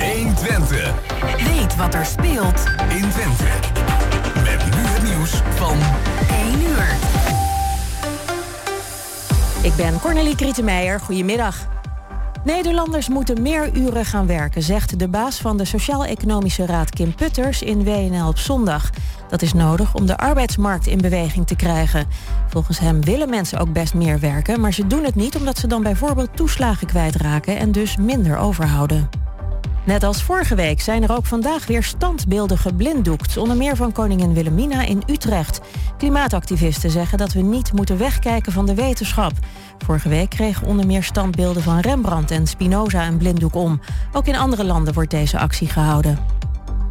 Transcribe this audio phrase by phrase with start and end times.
[0.00, 0.94] 120.
[1.44, 3.44] Weet wat er speelt in Twente.
[4.34, 5.76] Met nu het nieuws van
[6.30, 6.86] 1 uur.
[9.62, 11.00] Ik ben Cornelie Krietenmeijer.
[11.00, 11.72] Goedemiddag.
[12.44, 17.62] Nederlanders moeten meer uren gaan werken, zegt de baas van de Sociaal-Economische Raad Kim Putters
[17.62, 18.90] in WNL op zondag.
[19.28, 22.06] Dat is nodig om de arbeidsmarkt in beweging te krijgen.
[22.48, 25.66] Volgens hem willen mensen ook best meer werken, maar ze doen het niet omdat ze
[25.66, 29.23] dan bijvoorbeeld toeslagen kwijtraken en dus minder overhouden.
[29.84, 33.36] Net als vorige week zijn er ook vandaag weer standbeelden geblinddoekt.
[33.36, 35.60] Onder meer van koningin Wilhelmina in Utrecht.
[35.98, 39.32] Klimaatactivisten zeggen dat we niet moeten wegkijken van de wetenschap.
[39.78, 43.80] Vorige week kregen onder meer standbeelden van Rembrandt en Spinoza een blinddoek om.
[44.12, 46.18] Ook in andere landen wordt deze actie gehouden.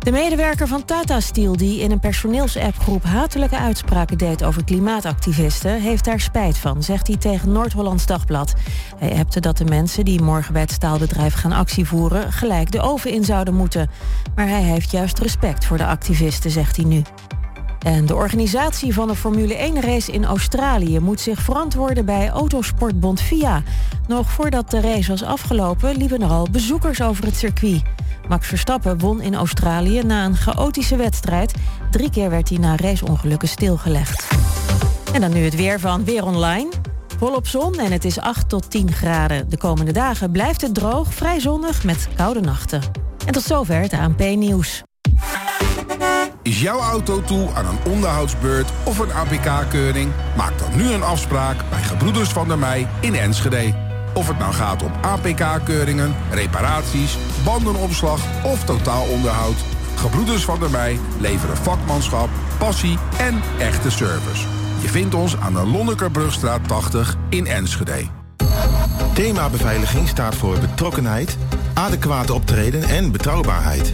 [0.04, 6.06] De medewerker van Tata Steel, die in een personeelsappgroep hatelijke uitspraken deed over klimaatactivisten, heeft
[6.06, 8.54] daar spijt van, zegt hij tegen Noord-Hollands Dagblad.
[8.98, 12.82] Hij appte dat de mensen die morgen bij het staalbedrijf gaan actie voeren, gelijk de
[12.82, 13.90] oven in zouden moeten.
[14.36, 17.02] Maar hij heeft juist respect voor de activisten, zegt hij nu.
[17.84, 23.64] En de organisatie van de Formule 1-race in Australië moet zich verantwoorden bij Autosportbond FIA.
[24.08, 27.82] Nog voordat de race was afgelopen, liepen er al bezoekers over het circuit.
[28.28, 31.54] Max Verstappen won in Australië na een chaotische wedstrijd.
[31.92, 34.28] Drie keer werd hij na raceongelukken stilgelegd.
[35.14, 36.70] En dan nu het weer van Weer Online.
[37.18, 39.50] Volop zon en het is 8 tot 10 graden.
[39.50, 42.82] De komende dagen blijft het droog, vrij zonnig met koude nachten.
[43.26, 44.84] En tot zover het ANP-nieuws.
[46.44, 50.12] Is jouw auto toe aan een onderhoudsbeurt of een APK-keuring?
[50.38, 53.74] Maak dan nu een afspraak bij Gebroeders van der Mei in Enschede.
[54.14, 59.56] Of het nou gaat om APK-keuringen, reparaties, bandenopslag of totaalonderhoud.
[59.96, 64.48] Gebroeders van der Mei leveren vakmanschap, passie en echte service.
[64.82, 68.08] Je vindt ons aan de Lonnekerbrugstraat 80 in Enschede.
[69.14, 71.38] Thema beveiliging staat voor betrokkenheid,
[71.74, 73.94] adequate optreden en betrouwbaarheid.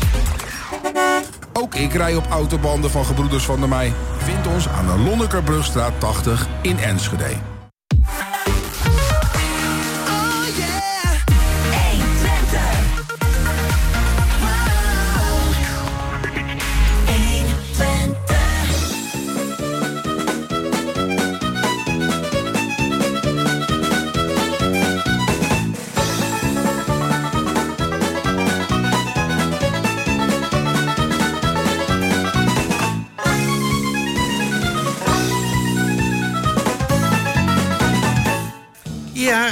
[1.61, 3.93] Ook ik rij op autobanden van Gebroeders van der Mei.
[4.17, 7.50] Vind ons aan de Lonnekerbrugstraat 80 in Enschede.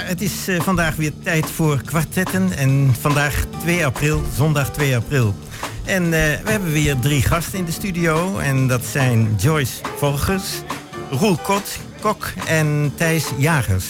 [0.10, 2.52] Het is eh, vandaag weer tijd voor kwartetten.
[2.58, 5.36] En vandaag 2 april, zondag 2 april.
[5.86, 6.10] En eh,
[6.44, 8.38] we hebben weer drie gasten in de studio.
[8.38, 10.46] En dat zijn Joyce Volgers,
[11.12, 13.86] Roel Kot, Kok en Thijs Jagers.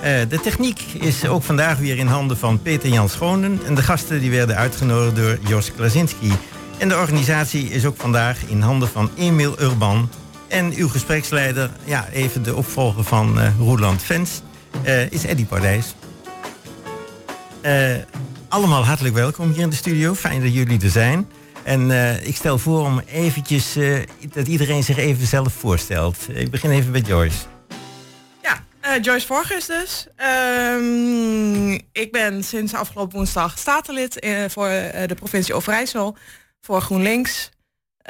[0.00, 3.60] Eh, de techniek is ook vandaag weer in handen van Peter Jan Schoonen.
[3.66, 6.32] En de gasten die werden uitgenodigd door Jos Klasinski.
[6.78, 10.08] En de organisatie is ook vandaag in handen van Emil Urban.
[10.48, 14.42] En uw gespreksleider, ja, even de opvolger van Roeland Vens,
[14.84, 15.94] uh, is Eddy Pardijs.
[17.62, 17.96] Uh,
[18.48, 20.14] allemaal hartelijk welkom hier in de studio.
[20.14, 21.28] Fijn dat jullie er zijn.
[21.62, 23.76] En uh, ik stel voor om eventjes
[24.32, 26.16] dat iedereen zich even zelf voorstelt.
[26.28, 27.38] Ik begin even met Joyce.
[28.42, 28.64] Ja,
[28.98, 30.06] Joyce Vorgers dus.
[30.76, 34.68] Um, ik ben sinds afgelopen woensdag statenlid voor
[35.06, 36.16] de provincie Overijssel.
[36.60, 37.50] Voor GroenLinks.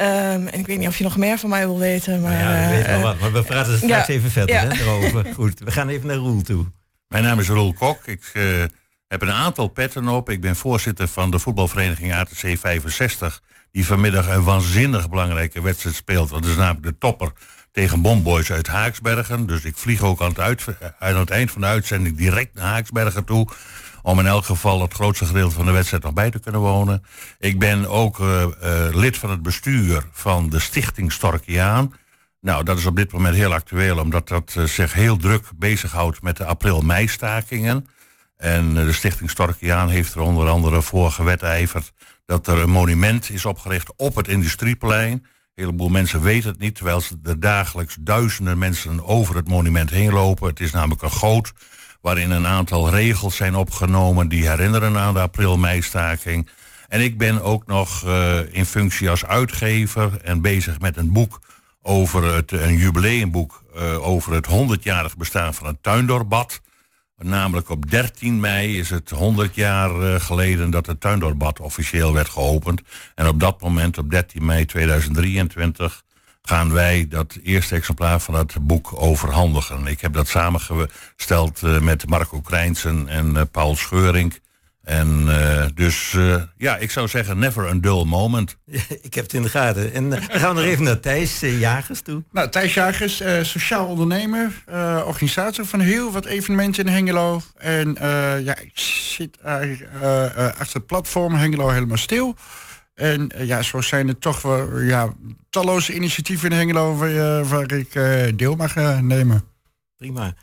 [0.01, 2.21] Um, en ik weet niet of je nog meer van mij wil weten.
[2.21, 3.19] Maar, ja, we weten wel wat.
[3.19, 4.67] Maar we praten straks ja, even verder ja.
[4.67, 5.27] hè, erover.
[5.35, 6.67] Goed, we gaan even naar Roel toe.
[7.09, 8.07] Mijn naam is Roel Kok.
[8.07, 8.65] Ik uh,
[9.09, 10.31] heb een aantal petten op.
[10.31, 13.43] Ik ben voorzitter van de voetbalvereniging ATC 65.
[13.71, 16.31] Die vanmiddag een waanzinnig belangrijke wedstrijd speelt.
[16.31, 17.33] Dat is namelijk de topper
[17.73, 19.47] tegen Bomboys uit Haaksbergen.
[19.47, 20.65] Dus ik vlieg ook aan het, uit,
[20.99, 23.49] aan het eind van de uitzending direct naar Haaksbergen toe
[24.03, 27.05] om in elk geval het grootste gedeelte van de wedstrijd nog bij te kunnen wonen.
[27.39, 28.49] Ik ben ook uh, uh,
[28.91, 31.95] lid van het bestuur van de Stichting Storkiaan.
[32.41, 36.23] Nou, dat is op dit moment heel actueel, omdat dat uh, zich heel druk bezighoudt
[36.23, 37.87] met de april-mei-stakingen.
[38.37, 41.93] En de Stichting Storkiaan heeft er onder andere voor gewetijverd
[42.27, 45.13] dat er een monument is opgericht op het industrieplein.
[45.13, 45.23] Een
[45.55, 50.49] heleboel mensen weten het niet, terwijl er dagelijks duizenden mensen over het monument heen lopen.
[50.49, 51.53] Het is namelijk een goot
[52.03, 56.49] waarin een aantal regels zijn opgenomen die herinneren aan de april-mei-staking.
[56.89, 61.41] En ik ben ook nog uh, in functie als uitgever en bezig met een boek
[61.83, 66.61] over het, een jubileumboek uh, over het 100-jarig bestaan van het tuindoorbad.
[67.17, 72.29] Namelijk op 13 mei is het 100 jaar uh, geleden dat het tuindoorbad officieel werd
[72.29, 72.83] geopend.
[73.15, 76.03] En op dat moment, op 13 mei 2023,
[76.43, 79.87] gaan wij dat eerste exemplaar van het boek overhandigen.
[79.87, 84.41] Ik heb dat samengesteld uh, met Marco Krijnsen en Paul Scheuring.
[84.83, 88.57] En uh, dus uh, ja, ik zou zeggen, never a dull moment.
[89.09, 89.93] ik heb het in de gaten.
[89.93, 92.23] En uh, dan gaan we nog even naar Thijs Jagers toe.
[92.31, 94.65] Nou, Thijs Jagers, sociaal ondernemer,
[95.07, 97.41] organisator van heel wat evenementen in Hengelo.
[97.57, 97.97] En
[98.45, 102.37] ja, ik zit achter het platform Hengelo helemaal stil.
[102.95, 105.13] En ja, zo zijn er toch wel ja,
[105.51, 107.93] talloze initiatieven in Hengelo waar, waar ik
[108.39, 109.45] deel mag nemen.
[109.97, 110.35] Prima.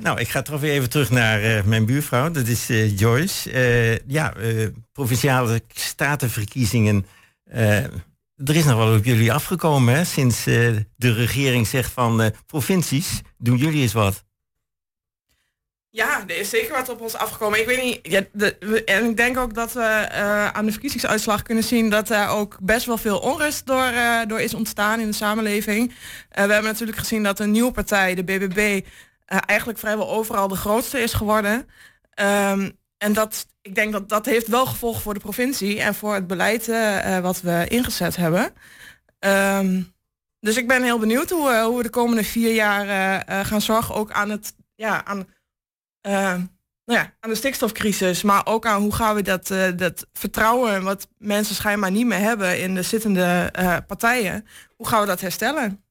[0.00, 2.66] Nou, ik ga toch weer even terug naar mijn buurvrouw, dat is
[2.96, 4.02] Joyce.
[4.06, 4.34] ja,
[4.92, 7.06] provinciale statenverkiezingen.
[7.44, 13.56] er is nog wel op jullie afgekomen, hè, sinds de regering zegt van provincies, doen
[13.56, 14.24] jullie eens wat.
[15.92, 17.60] Ja, er is zeker wat op ons afgekomen.
[17.60, 18.22] Ik weet niet, ja,
[18.84, 20.08] en ik denk ook dat we
[20.52, 23.92] aan de verkiezingsuitslag kunnen zien dat er ook best wel veel onrust door,
[24.26, 25.88] door is ontstaan in de samenleving.
[26.28, 28.86] we hebben natuurlijk gezien dat een nieuwe partij, de BBB,
[29.26, 31.68] eigenlijk vrijwel overal de grootste is geworden.
[32.20, 36.14] Um, en dat, ik denk dat dat heeft wel gevolgen voor de provincie en voor
[36.14, 36.66] het beleid
[37.22, 38.52] wat we ingezet hebben.
[39.18, 39.92] Um,
[40.40, 44.10] dus ik ben heel benieuwd hoe, hoe we de komende vier jaar gaan zorgen, ook
[44.10, 45.26] aan het, ja, aan,
[46.02, 46.48] nou
[46.84, 51.54] ja, aan de stikstofcrisis, maar ook aan hoe gaan we dat, dat vertrouwen wat mensen
[51.54, 53.52] schijnbaar niet meer hebben in de zittende
[53.86, 55.82] partijen, hoe gaan we dat herstellen?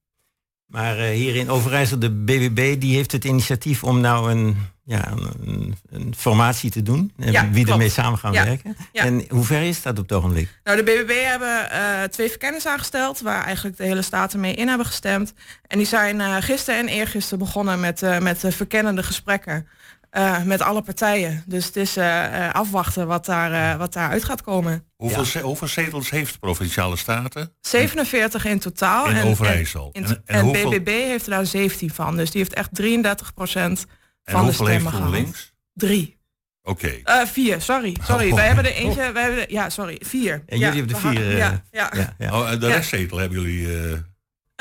[0.69, 5.11] Maar uh, hier in Overijssel, de BBB, die heeft het initiatief om nou een, ja,
[5.45, 7.13] een, een formatie te doen.
[7.17, 8.75] En ja, wie ermee samen gaan werken.
[8.93, 10.59] En hoe ver is dat op het ogenblik?
[10.63, 14.85] Nou, de BBB hebben twee verkenners aangesteld, waar eigenlijk de hele staten mee in hebben
[14.85, 15.33] gestemd.
[15.67, 19.67] En die zijn gisteren en eergisteren begonnen met, met verkennende gesprekken.
[20.11, 21.43] Uh, met alle partijen.
[21.47, 24.85] Dus het is uh, afwachten wat daar, wat daar uit gaat komen.
[24.95, 25.41] Hoeveel, ja.
[25.41, 27.53] hoeveel zetels heeft de Provinciale Staten?
[27.61, 29.07] 47 in totaal.
[29.07, 29.89] In en, Overijssel.
[29.91, 30.69] En, en, en, hoeveel...
[30.69, 32.17] BBB heeft er daar 17 van.
[32.17, 33.85] Dus die heeft echt 33 procent
[34.23, 34.93] van de stemmen gehad.
[34.93, 35.53] GroenLinks?
[35.73, 36.17] Drie.
[36.63, 37.01] Oké.
[37.03, 37.27] Okay.
[37.27, 37.95] vier, sorry.
[38.03, 38.35] Sorry, oh.
[38.35, 40.43] wij hebben er eentje, wij hebben er, ja, sorry, vier.
[40.45, 41.37] En jullie hebben de vier.
[41.37, 42.15] ja, ja.
[42.17, 43.67] ja, Oh, de restzetel hebben jullie...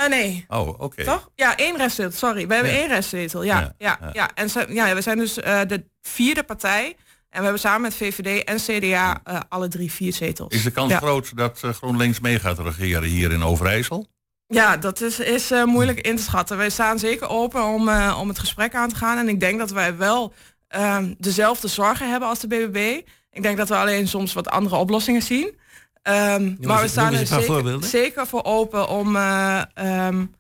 [0.01, 0.45] Uh, nee.
[0.49, 1.05] Oh, oké.
[1.05, 1.31] Toch?
[1.35, 2.19] Ja, één restzetel.
[2.19, 3.43] Sorry, we hebben één restzetel.
[3.43, 4.31] Ja, ja, ja.
[4.35, 6.97] En zo, ja, we zijn dus uh, de vierde partij.
[7.31, 10.55] En we hebben samen met VVD en CDA uh, alle drie vier zetels.
[10.55, 14.07] Is de kans groot dat GroenLinks mee gaat regeren hier in Overijssel?
[14.47, 16.57] Ja, dat is, is moeilijk in te schatten.
[16.57, 19.19] Wij staan zeker open om, om het gesprek aan te gaan.
[19.19, 20.33] En ik denk dat wij wel
[20.69, 23.01] ehm, dezelfde zorgen hebben als de BBB.
[23.31, 25.59] Ik denk dat we alleen soms wat andere oplossingen zien.
[26.03, 30.35] Um, maar we staan er zeker, zeker, voor open om uh, um,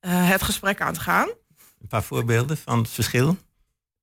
[0.00, 1.28] uh, het gesprek aan te gaan.
[1.80, 3.36] Een paar voorbeelden van het verschil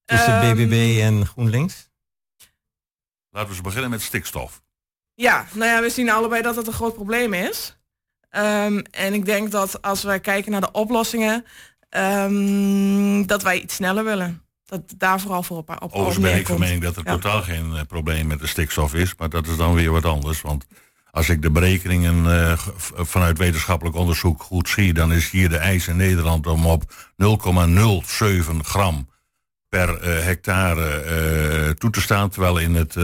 [0.06, 1.89] tussen um, BBB en GroenLinks?
[3.29, 4.61] Laten we eens beginnen met stikstof.
[5.13, 7.77] Ja, nou ja, we zien allebei dat het een groot probleem is.
[8.29, 11.45] en ik denk dat als wij kijken naar de oplossingen,
[13.27, 14.44] dat wij iets sneller willen.
[14.69, 17.12] Dat daar vooral voor op, op Overigens ben ik van mening dat er ja.
[17.12, 19.15] totaal geen uh, probleem met de stikstof is.
[19.15, 20.41] Maar dat is dan weer wat anders.
[20.41, 20.65] Want
[21.19, 22.57] als ik de berekeningen uh,
[22.95, 26.84] vanuit wetenschappelijk onderzoek goed zie, dan is hier de eis in Nederland om op
[27.24, 29.10] 0,07 gram
[29.70, 31.03] per uh, hectare
[31.65, 32.29] uh, toe te staan.
[32.29, 32.96] Terwijl in het,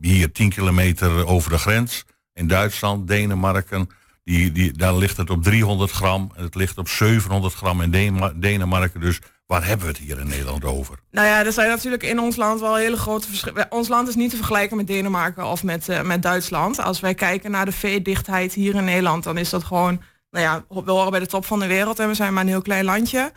[0.00, 3.88] hier 10 kilometer over de grens, in Duitsland, Denemarken,
[4.24, 6.32] die, die, daar ligt het op 300 gram.
[6.34, 7.90] Het ligt op 700 gram in
[8.34, 9.00] Denemarken.
[9.00, 10.98] Dus Waar hebben we het hier in Nederland over?
[11.10, 13.66] Nou ja, er zijn natuurlijk in ons land wel hele grote verschillen.
[13.70, 16.80] Ons land is niet te vergelijken met Denemarken of met, uh, met Duitsland.
[16.80, 20.82] Als wij kijken naar de veedichtheid hier in Nederland, dan is dat gewoon, nou ja,
[20.84, 22.84] we horen bij de top van de wereld en we zijn maar een heel klein
[22.84, 23.32] landje.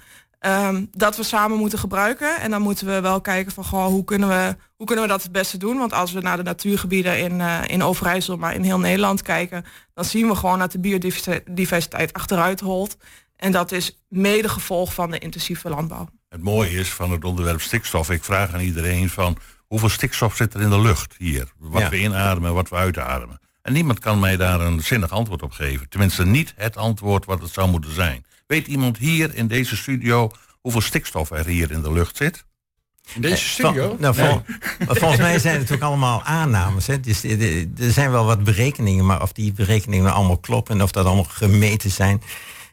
[0.46, 2.39] Um, dat we samen moeten gebruiken.
[2.39, 5.24] En dan moeten we wel kijken van goh, hoe kunnen we, hoe kunnen we dat
[5.24, 5.77] het beste doen?
[5.77, 9.65] Want als we naar de natuurgebieden in, uh, in Overijssel, maar in heel Nederland kijken,
[9.94, 12.98] dan zien we gewoon dat de biodiversiteit achteruit holt.
[13.41, 16.10] En dat is mede gevolg van de intensieve landbouw.
[16.29, 18.10] Het mooie is van het onderwerp stikstof.
[18.10, 21.51] Ik vraag aan iedereen van hoeveel stikstof zit er in de lucht hier?
[21.57, 23.39] Wat we inademen en wat we uitademen.
[23.62, 25.89] En niemand kan mij daar een zinnig antwoord op geven.
[25.89, 28.25] Tenminste niet het antwoord wat het zou moeten zijn.
[28.48, 32.45] Weet iemand hier in deze studio hoeveel stikstof er hier in de lucht zit?
[33.13, 33.95] In deze studio?
[34.00, 34.41] nou, vol,
[34.88, 36.88] volgens mij zijn het ook allemaal aannames.
[36.88, 37.00] Hè.
[37.00, 41.05] Dus, er zijn wel wat berekeningen, maar of die berekeningen allemaal kloppen en of dat
[41.05, 42.21] allemaal gemeten zijn.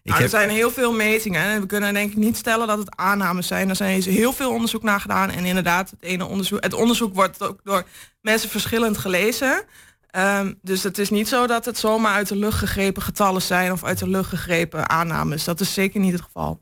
[0.02, 2.96] Nou, er zijn heel veel metingen en we kunnen denk ik niet stellen dat het
[2.96, 3.68] aannames zijn.
[3.68, 7.42] Er zijn heel veel onderzoek naar gedaan en inderdaad, het ene onderzoek, het onderzoek wordt
[7.42, 7.84] ook door
[8.20, 9.64] mensen verschillend gelezen.
[10.10, 13.72] Ehm, dus het is niet zo dat het zomaar uit de lucht gegrepen getallen zijn
[13.72, 15.44] of uit de lucht gegrepen aannames.
[15.44, 16.58] Dat is zeker niet het geval.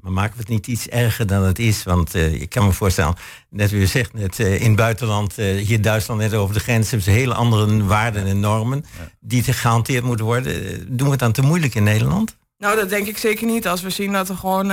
[0.00, 1.82] Maar maken we het niet iets erger dan het is?
[1.82, 3.14] Want uh, ik kan me voorstellen,
[3.48, 6.90] net u zegt net, uh, in het buitenland, uh, hier Duitsland net over de grens,
[6.90, 8.84] hebben ze hele andere waarden en normen
[9.20, 10.86] die te gehanteerd moeten worden.
[10.96, 12.36] Doen we het dan te moeilijk in Nederland?
[12.58, 13.66] Nou, dat denk ik zeker niet.
[13.66, 14.66] Als we zien dat er gewoon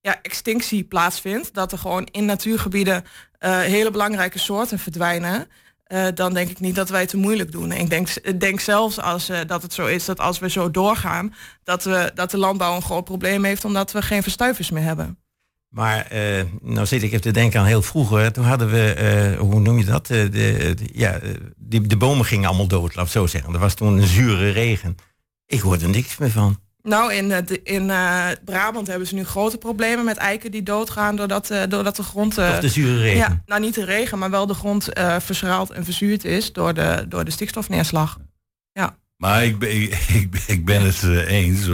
[0.00, 3.04] ja, extinctie plaatsvindt, dat er gewoon in natuurgebieden
[3.48, 5.48] hele belangrijke soorten verdwijnen.
[6.14, 7.72] Dan denk ik niet dat wij het te moeilijk doen.
[7.72, 11.84] ik denk, denk zelfs als, dat het zo is dat als we zo doorgaan, dat,
[11.84, 15.18] we, dat de landbouw een groot probleem heeft omdat we geen verstuivers meer hebben.
[15.68, 16.06] Maar
[16.62, 18.32] nou zit ik even te denken aan heel vroeger.
[18.32, 20.06] Toen hadden we, hoe noem je dat?
[20.06, 21.20] de, de, ja,
[21.56, 23.54] die, de bomen gingen allemaal dood, laat ik zo zeggen.
[23.54, 24.96] Er was toen een zure regen.
[25.46, 26.58] Ik hoorde niks meer van.
[26.82, 31.16] Nou, in, de, in uh, Brabant hebben ze nu grote problemen met eiken die doodgaan
[31.16, 32.38] doordat, uh, doordat de grond...
[32.38, 33.18] Uh, of de zure regen?
[33.18, 37.04] Ja, nou niet de regen, maar wel de grond verschraald en verzuurd is door de,
[37.08, 38.18] door de stikstofneerslag.
[38.72, 38.96] Ja.
[39.16, 39.96] Maar ik ben, ik,
[40.46, 41.64] ik ben het eens.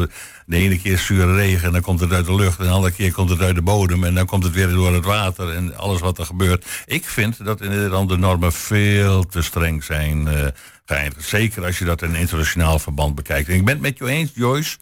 [0.46, 2.58] De ene keer zure regen en dan komt het uit de lucht.
[2.58, 4.04] En de andere keer komt het uit de bodem.
[4.04, 6.66] En dan komt het weer door het water en alles wat er gebeurt.
[6.86, 10.28] Ik vind dat in Nederland de normen veel te streng zijn.
[11.18, 13.48] Zeker als je dat in internationaal verband bekijkt.
[13.48, 14.76] En ik ben het met je eens, Joyce.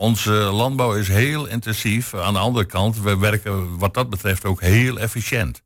[0.00, 2.14] Onze landbouw is heel intensief.
[2.14, 5.62] Aan de andere kant, we werken wat dat betreft ook heel efficiënt.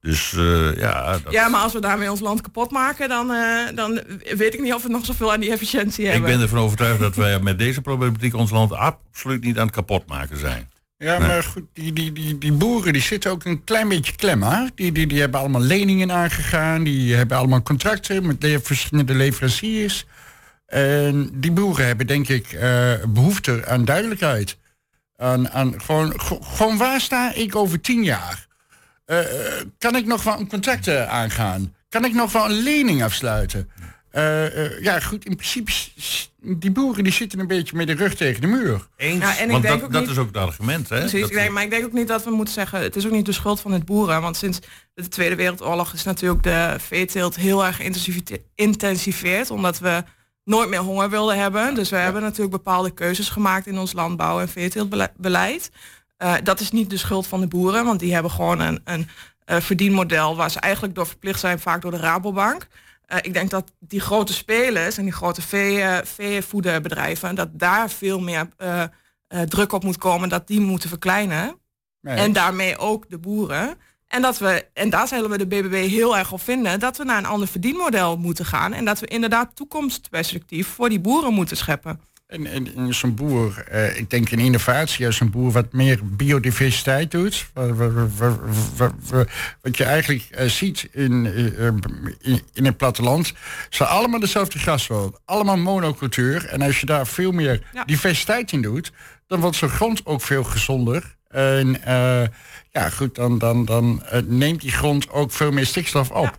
[0.00, 1.18] Dus uh, ja.
[1.18, 1.32] Dat...
[1.32, 4.00] Ja, maar als we daarmee ons land kapot maken, dan, uh, dan
[4.36, 6.30] weet ik niet of we nog zoveel aan die efficiëntie hebben.
[6.30, 9.74] Ik ben ervan overtuigd dat wij met deze problematiek ons land absoluut niet aan het
[9.74, 10.70] kapot maken zijn.
[10.98, 11.28] Ja, nee.
[11.28, 14.66] maar goed, die, die, die, die boeren die zitten ook een klein beetje klem, hè?
[14.74, 20.06] Die, die, die hebben allemaal leningen aangegaan, die hebben allemaal contracten met de verschillende leveranciers.
[20.72, 24.56] En die boeren hebben denk ik uh, behoefte aan duidelijkheid.
[25.16, 28.46] Aan, aan gewoon, gewoon waar sta ik over tien jaar?
[29.06, 29.18] Uh,
[29.78, 31.74] kan ik nog wel een contract aangaan?
[31.88, 33.70] Kan ik nog wel een lening afsluiten?
[34.12, 35.72] Uh, ja, goed, in principe,
[36.40, 38.88] die boeren die zitten een beetje met de rug tegen de muur.
[38.96, 40.98] Eens, ja, en want ik denk dat, ook dat niet, is ook het argument, hè?
[40.98, 42.80] Precies, ik denk, maar ik denk ook niet dat we moeten zeggen...
[42.80, 44.20] het is ook niet de schuld van het boeren.
[44.20, 44.58] Want sinds
[44.94, 47.80] de Tweede Wereldoorlog is natuurlijk de veeteelt heel erg
[48.54, 49.50] intensiveerd.
[49.50, 50.04] Omdat we
[50.44, 51.74] nooit meer honger wilden hebben.
[51.74, 55.70] Dus we hebben natuurlijk bepaalde keuzes gemaakt in ons landbouw- en veeteeltbeleid.
[56.18, 59.08] Uh, dat is niet de schuld van de boeren, want die hebben gewoon een, een
[59.46, 62.66] uh, verdienmodel waar ze eigenlijk door verplicht zijn, vaak door de Rabobank.
[63.06, 68.20] Uh, ik denk dat die grote spelers en die grote vee, veevoederbedrijven, dat daar veel
[68.20, 68.48] meer
[69.48, 71.60] druk op moet komen, dat die moeten verkleinen.
[72.00, 72.16] Nee.
[72.16, 73.78] En daarmee ook de boeren.
[74.12, 77.04] En, dat we, en daar zullen we de BBB heel erg op vinden, dat we
[77.04, 78.72] naar een ander verdienmodel moeten gaan.
[78.72, 82.00] En dat we inderdaad toekomstperspectief voor die boeren moeten scheppen.
[82.26, 86.00] En, en, en zo'n boer, uh, ik denk in innovatie, als een boer wat meer
[86.02, 87.46] biodiversiteit doet.
[89.62, 91.66] Wat je eigenlijk uh, ziet in, uh,
[92.20, 93.32] in, in, het platteland,
[93.70, 95.20] zijn allemaal dezelfde grasveld.
[95.24, 96.46] Allemaal monocultuur.
[96.46, 97.84] En als je daar veel meer ja.
[97.84, 98.92] diversiteit in doet,
[99.26, 101.16] dan wordt zo'n grond ook veel gezonder.
[101.28, 101.80] En
[102.72, 106.24] ja, goed, dan, dan, dan uh, neemt die grond ook veel meer stikstof op.
[106.24, 106.34] Ja.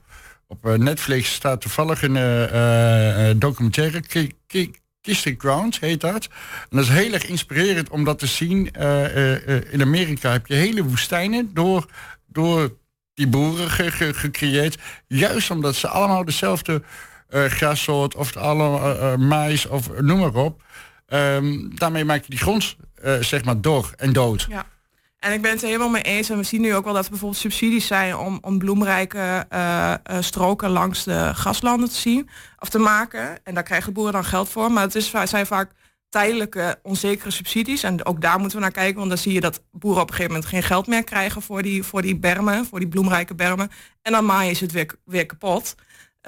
[0.48, 4.02] Op uh, Netflix staat toevallig een uh, documentaire,
[5.02, 6.28] Kistic Ground heet dat.
[6.70, 8.72] En dat is heel erg inspirerend om dat te zien.
[9.72, 11.86] in Amerika heb je hele woestijnen door,
[12.28, 12.76] door
[13.14, 14.78] die boeren ge, ge, gecreëerd.
[15.08, 16.82] Juist omdat ze allemaal dezelfde
[17.30, 20.62] grassoort of alle mais of noem maar op.
[21.08, 22.76] Um, daarmee maak je die grond
[23.20, 24.46] zeg maar door en dood.
[24.50, 24.66] Ja.
[25.24, 26.30] En ik ben het er helemaal mee eens.
[26.30, 29.94] En we zien nu ook wel dat er bijvoorbeeld subsidies zijn om, om bloemrijke uh,
[30.12, 33.44] uh, stroken langs de gaslanden te zien of te maken.
[33.44, 34.72] En daar krijgen boeren dan geld voor.
[34.72, 35.72] Maar het is, zijn vaak
[36.10, 37.84] tijdelijke onzekere subsidies.
[37.84, 38.98] En ook daar moeten we naar kijken.
[38.98, 41.62] Want dan zie je dat boeren op een gegeven moment geen geld meer krijgen voor
[41.62, 43.72] die, voor die bermen, voor die bloemrijke bermen.
[44.02, 45.76] En dan maaien ze het weer kapot.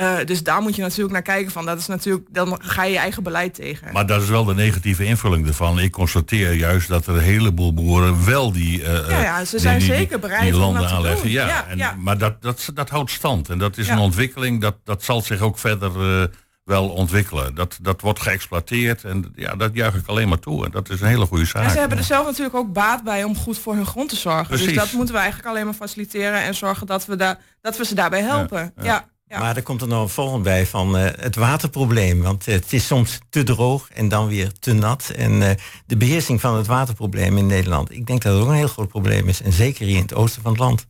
[0.02, 1.66] Uh, dus daar moet je natuurlijk naar kijken van.
[1.66, 3.94] Dat is natuurlijk, dan ga je je eigen beleid tegen.
[3.94, 5.80] Maar dat is wel de negatieve invulling ervan.
[5.80, 9.80] Ik constateer juist dat er een heleboel boeren wel die, uh, ja, ja, ze zijn
[9.80, 11.22] die, zeker bereid die landen om dat aanleggen.
[11.22, 11.32] Te doen.
[11.32, 11.96] Ja, ja, en, ja.
[11.98, 13.50] Maar dat, dat, dat houdt stand.
[13.50, 16.24] En dat is een ontwikkeling, dat, dat zal zich ook verder uh,
[16.64, 17.56] wel ontwikkelen.
[17.56, 20.66] Dat, dat wordt geëxploiteerd en ja, dat juich ik alleen maar toe.
[20.66, 21.64] En dat is een hele goede zaak.
[21.64, 24.16] En ze hebben er zelf natuurlijk ook baat bij om goed voor hun grond te
[24.16, 24.48] zorgen.
[24.48, 24.66] Precies.
[24.66, 27.86] Dus dat moeten we eigenlijk alleen maar faciliteren en zorgen dat we, daar dat we
[27.86, 28.74] ze daarbij helpen.
[28.82, 29.14] ja.
[29.28, 32.22] Maar er komt er nog een volgende bij van uh, het waterprobleem.
[32.22, 35.10] Want uh, het is soms te droog en dan weer te nat.
[35.16, 35.50] En uh,
[35.86, 37.92] de beheersing van het waterprobleem in Nederland.
[37.92, 39.42] Ik denk dat het ook een heel groot probleem is.
[39.42, 40.88] En zeker hier in het oosten van het land.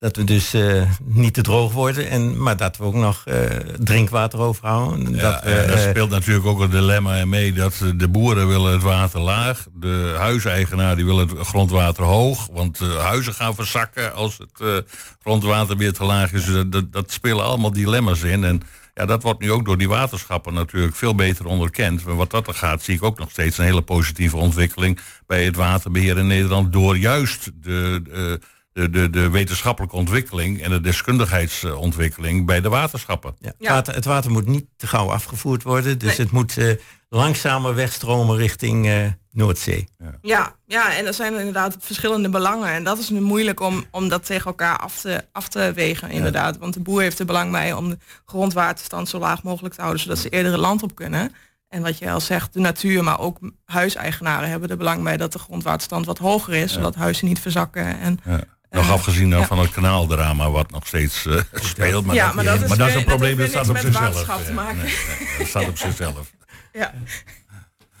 [0.00, 3.34] Dat we dus uh, niet te droog worden, en, maar dat we ook nog uh,
[3.78, 5.14] drinkwater overhouden.
[5.14, 8.82] Ja, dat, we, daar speelt natuurlijk ook een dilemma mee dat de boeren willen het
[8.82, 9.66] water laag.
[9.74, 12.48] De huiseigenaar die wil het grondwater hoog.
[12.52, 14.84] Want huizen gaan verzakken als het
[15.22, 16.44] grondwater weer te laag is.
[16.66, 18.44] Dat, dat spelen allemaal dilemma's in.
[18.44, 18.62] En
[18.94, 22.04] Ja, dat wordt nu ook door die waterschappen natuurlijk veel beter onderkend.
[22.04, 25.44] Maar wat dat er gaat, zie ik ook nog steeds een hele positieve ontwikkeling bij
[25.44, 26.72] het waterbeheer in Nederland.
[26.72, 28.40] Door juist de,
[28.72, 33.36] de, de, de, wetenschappelijke ontwikkeling en de deskundigheidsontwikkeling bij de waterschappen.
[33.38, 35.98] Ja, het, water, het water moet niet te gauw afgevoerd worden.
[35.98, 36.74] Dus het moet eh,
[37.08, 39.88] langzamer wegstromen richting eh, Noordzee.
[40.22, 42.68] Ja, ja, en er zijn inderdaad verschillende belangen.
[42.68, 46.10] En dat is nu moeilijk om, om dat tegen elkaar af te, af te wegen,
[46.10, 46.58] inderdaad.
[46.58, 50.02] Want de boer heeft er belang bij om de grondwaterstand zo laag mogelijk te houden,
[50.02, 51.34] zodat ze eerder het land op kunnen.
[51.68, 55.32] En wat je al zegt, de natuur, maar ook huiseigenaren hebben er belang bij dat
[55.32, 57.98] de grondwaterstand wat hoger is, zodat huizen niet verzakken.
[57.98, 58.40] En, Ja.
[58.70, 62.04] Nog afgezien dan van het kanaaldrama wat nog steeds eh, speelt.
[62.06, 63.68] Maar, Ja, dat, maar dat is maar dat is weer- een probleem dat dat staat
[63.76, 64.04] op zichzelf.
[64.04, 64.76] waterschap te Eh, maken.
[64.76, 64.84] nee,
[65.18, 66.32] nee, dat staat op zichzelf.
[66.72, 66.92] ja.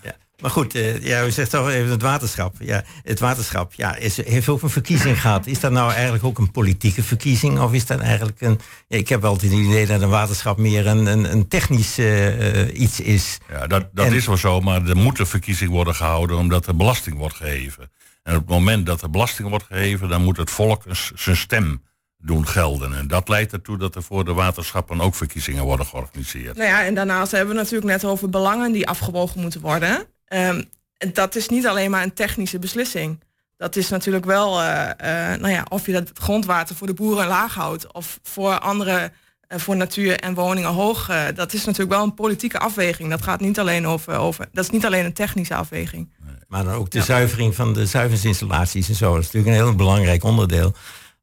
[0.02, 0.16] Ja.
[0.40, 2.54] Maar goed, eh, ja, u zegt toch even het waterschap.
[2.58, 5.46] Ja, het waterschap ja, is, heeft ook een verkiezing gehad.
[5.46, 7.58] Is dat nou eigenlijk ook een politieke verkiezing?
[7.60, 8.60] Of is dat eigenlijk een...
[8.88, 12.60] Ja, ik heb altijd het idee dat een waterschap meer een, een, een technisch eh,
[12.68, 13.38] eh, iets is.
[13.50, 16.66] Ja, dat, dat En- is wel zo, maar er moet een verkiezing worden gehouden omdat
[16.66, 17.90] er belasting wordt geheven.
[18.22, 20.82] En op het moment dat er belasting wordt geheven, dan moet het volk
[21.14, 21.82] zijn stem
[22.18, 22.94] doen gelden.
[22.94, 26.56] En dat leidt ertoe dat er voor de waterschappen ook verkiezingen worden georganiseerd.
[26.56, 30.06] Nou ja, en daarnaast hebben we natuurlijk net over belangen die afgewogen moeten worden.
[30.24, 30.62] Ehm,
[30.96, 33.20] en dat is niet alleen maar een technische beslissing.
[33.56, 34.90] Dat is natuurlijk wel, eh,
[35.32, 39.12] eh, nou ja, of je dat grondwater voor de boeren laag houdt of voor andere,
[39.58, 41.08] voor natuur en woningen hoog.
[41.08, 43.10] eh, dat is natuurlijk wel een politieke afweging.
[43.10, 46.12] Dat gaat niet alleen over, over dat is niet alleen een technische afweging.
[46.48, 49.14] Maar dan ook de zuivering van de zuiveringsinstallaties en zo.
[49.14, 50.74] Dat is natuurlijk een heel belangrijk onderdeel.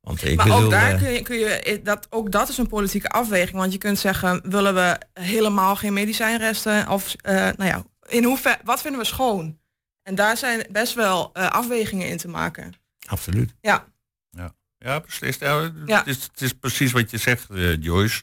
[0.02, 2.50] Want ik Maar bedoel, ook daar eh, kun je, kun je eh, dat, ook dat
[2.50, 3.58] is een politieke afweging.
[3.58, 6.90] Want je kunt zeggen, willen we helemaal geen medicijnresten?
[6.90, 9.60] Of uh, nou ja, in hoever, wat vinden we schoon?
[10.04, 12.74] En daar zijn best wel uh, afwegingen in te maken.
[13.08, 13.54] Absoluut.
[13.62, 13.88] Ja.
[14.88, 15.02] Ja,
[15.86, 15.98] Ja.
[15.98, 18.22] Het, is, het is precies wat je zegt, eh, Joyce.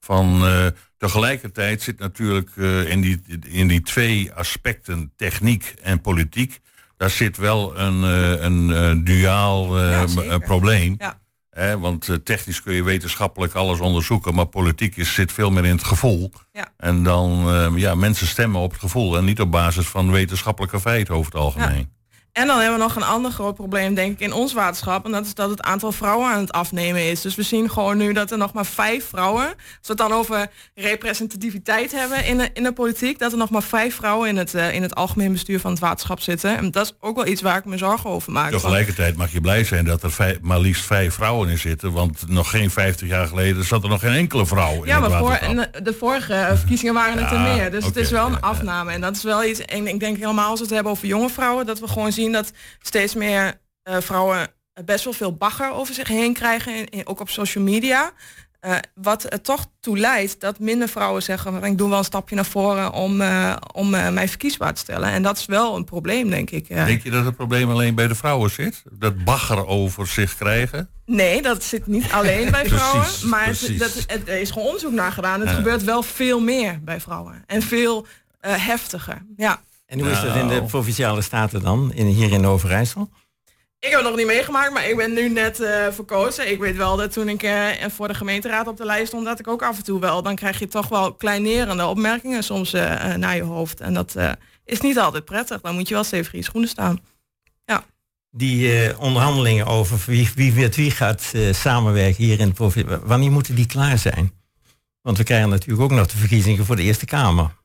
[0.00, 0.66] Van uh,
[0.98, 6.60] tegelijkertijd zit natuurlijk uh, in, die, in die twee aspecten, techniek en politiek,
[6.96, 8.02] daar zit wel een,
[8.44, 10.96] een duaal Ja, probleem.
[10.98, 11.78] Ja.
[11.78, 15.84] Want technisch kun je wetenschappelijk alles onderzoeken, maar politiek is, zit veel meer in het
[15.84, 16.32] gevoel.
[16.52, 16.68] Ja.
[16.76, 21.14] En dan, ja, mensen stemmen op het gevoel en niet op basis van wetenschappelijke feiten
[21.14, 21.88] over het algemeen.
[22.32, 25.04] En dan hebben we nog een ander groot probleem, denk ik, in ons waterschap.
[25.04, 27.20] En dat is dat het aantal vrouwen aan het afnemen is.
[27.20, 30.12] Dus we zien gewoon nu dat er nog maar vijf vrouwen, als we het dan
[30.12, 34.36] over representativiteit hebben in de, in de politiek, dat er nog maar vijf vrouwen in
[34.36, 36.56] het, uh, in het algemeen bestuur van het waterschap zitten.
[36.56, 38.50] En dat is ook wel iets waar ik me zorgen over maak.
[38.50, 41.92] Tegelijkertijd mag je blij zijn dat er vijf, maar liefst vijf vrouwen in zitten.
[41.92, 45.10] Want nog geen 50 jaar geleden zat er nog geen enkele vrouw in ja, het
[45.10, 47.70] maar voor, en de, de vorige verkiezingen waren het Ja, er meer.
[47.70, 48.92] Dus het is wel een afname.
[48.92, 51.28] En dat is wel iets, en ik denk helemaal als we het hebben over jonge
[51.28, 54.48] vrouwen, dat we gewoon zien dat steeds meer eh, vrouwen
[54.84, 58.12] best wel veel bagger over zich heen krijgen, in- in- ook op social media.
[58.60, 62.04] Eh, wat er toch toe leidt dat minder vrouwen zeggen, "Maar ik doe wel een
[62.04, 65.08] stapje naar voren om, eh, om mij verkiesbaar te stellen.
[65.08, 66.68] En dat is wel een probleem, denk ik.
[66.68, 68.82] Denk je dat het probleem alleen bij de vrouwen zit?
[68.92, 70.88] Dat bagger over zich krijgen?
[71.06, 73.00] Nee, dat zit niet alleen bij vrouwen.
[73.02, 73.78] Precies, maar precies.
[73.78, 75.40] dat, het- er is gewoon onderzoek naar gedaan.
[75.40, 75.54] Het Ja.
[75.54, 77.44] gebeurt wel veel meer bij vrouwen.
[77.46, 78.06] En veel
[78.40, 79.22] heftiger.
[79.36, 79.60] Ja.
[79.92, 80.66] En hoe is dat in de Nou.
[80.66, 83.10] provinciale staten dan, in, hier in Overijssel?
[83.78, 86.50] Ik heb het nog niet meegemaakt, maar ik ben nu net eh, verkozen.
[86.50, 89.38] Ik weet wel dat toen ik eh, voor de gemeenteraad op de lijst stond, dat
[89.38, 93.14] ik ook af en toe wel, dan krijg je toch wel kleinerende opmerkingen soms eh,
[93.14, 93.80] naar je hoofd.
[93.80, 94.32] En dat eh,
[94.64, 95.60] is niet altijd prettig.
[95.60, 97.00] Dan moet je wel stevig in je schoenen staan.
[98.34, 103.30] Die eh, onderhandelingen over wie, wie met wie gaat samenwerken hier in de provincie, wanneer
[103.30, 104.32] moeten die klaar zijn?
[105.02, 107.60] Want we krijgen natuurlijk ook nog de verkiezingen voor de Eerste Kamer.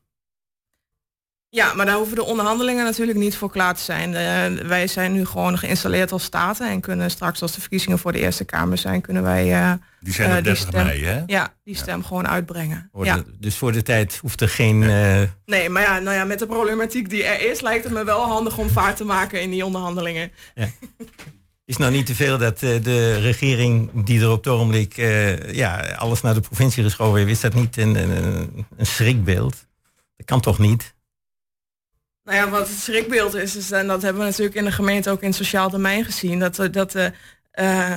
[1.50, 4.14] Ja, maar daar hoeven de onderhandelingen natuurlijk niet voor klaar te zijn.
[4.14, 8.12] Eh, wij zijn nu gewoon geïnstalleerd als staten en kunnen straks als de verkiezingen voor
[8.12, 11.04] de Eerste Kamer zijn, kunnen wij eh, Die zijn Eh, op die 30 stem- mei,
[11.04, 11.22] hè?
[11.26, 12.88] ja, die stem gewoon uitbrengen.
[12.92, 13.22] Voor Ja.
[13.38, 14.82] dus voor de tijd hoeft er geen...
[14.82, 18.04] eh, Nee, maar ja, nou ja, met de problematiek die er is, lijkt het me
[18.04, 20.30] wel handig om vaart te maken in die onderhandelingen.
[21.64, 25.52] is nou niet te veel dat eh, de regering die er op het ogenblik eh,
[25.54, 29.66] ja, alles naar de provincie geschoven heeft, is dat niet een, een, een schrikbeeld?
[30.16, 30.96] Dat kan toch niet?
[32.28, 35.10] Nou ja, wat het schrikbeeld is, is, en dat hebben we natuurlijk in de gemeente
[35.10, 37.12] ook in het sociaal domein gezien, dat, de- dat de
[37.50, 37.96] eh,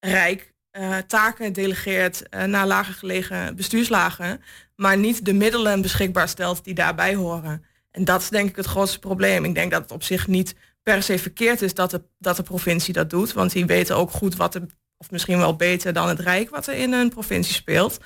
[0.00, 4.42] Rijk eh, taken delegeert eh, naar lager gelegen bestuurslagen,
[4.76, 7.64] maar niet de middelen beschikbaar stelt die daarbij horen.
[7.90, 9.44] En dat is denk ik het grootste probleem.
[9.44, 12.42] Ik denk dat het op zich niet per se verkeerd is dat de, dat de
[12.42, 14.62] provincie dat doet, want die weten ook goed wat er,
[14.96, 17.98] of misschien wel beter dan het Rijk, wat er in een provincie speelt.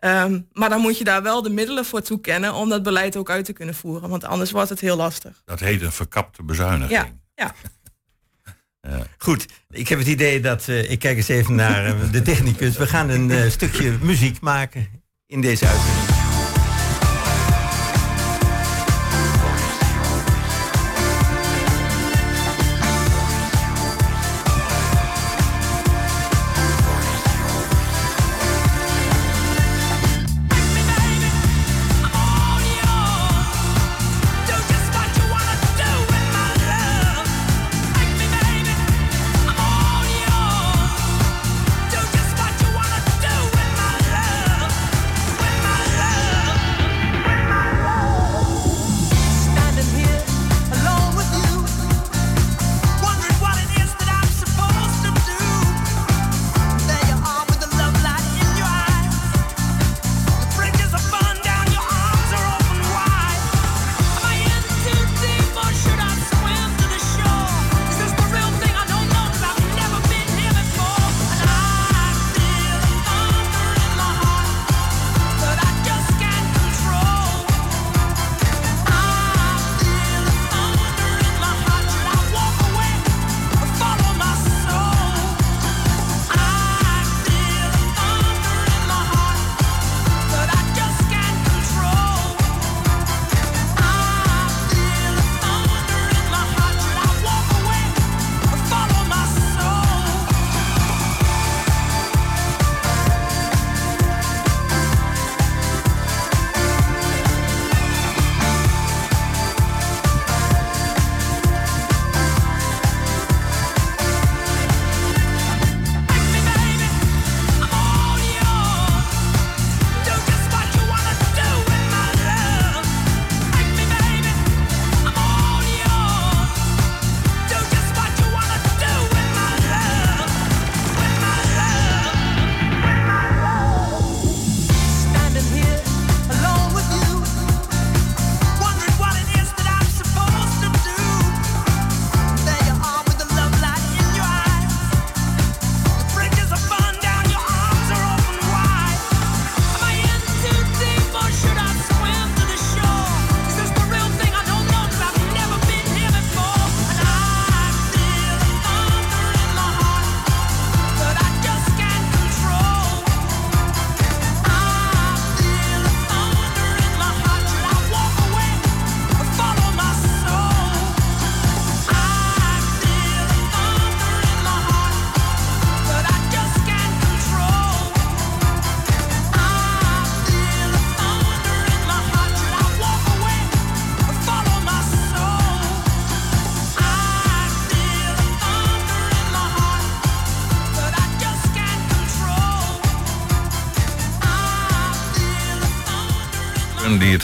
[0.00, 3.30] Ehm, maar dan moet je daar wel de middelen voor toekennen om dat beleid ook
[3.30, 5.42] uit te kunnen voeren, want anders wordt het heel lastig.
[5.44, 6.90] Dat heet een verkapte bezuiniging.
[6.90, 7.54] Ja, ja.
[9.18, 12.76] Goed, ik heb het idee dat, eh, ik kijk eens even naar eh, de technicus.
[12.76, 14.88] We gaan een eh, stukje muziek maken
[15.26, 16.19] in deze uitzending.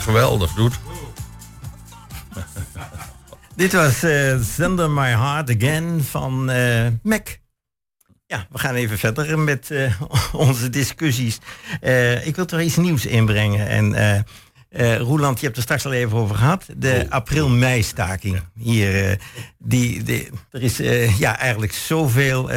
[0.06, 0.78] Geweldig doet.
[3.56, 7.38] Dit was uh, My Heart Again van uh, Mac.
[8.26, 10.00] Ja, we gaan even verder met uh,
[10.46, 11.38] onze discussies.
[12.24, 13.68] ik wil toch iets nieuws inbrengen.
[13.68, 14.24] En
[14.98, 16.66] Roeland, je hebt er straks al even over gehad.
[16.76, 17.10] De oh.
[17.10, 18.40] april-mei-staking.
[18.54, 19.18] Hier,
[19.58, 20.76] die, die, er is
[21.18, 22.50] ja, eigenlijk zoveel.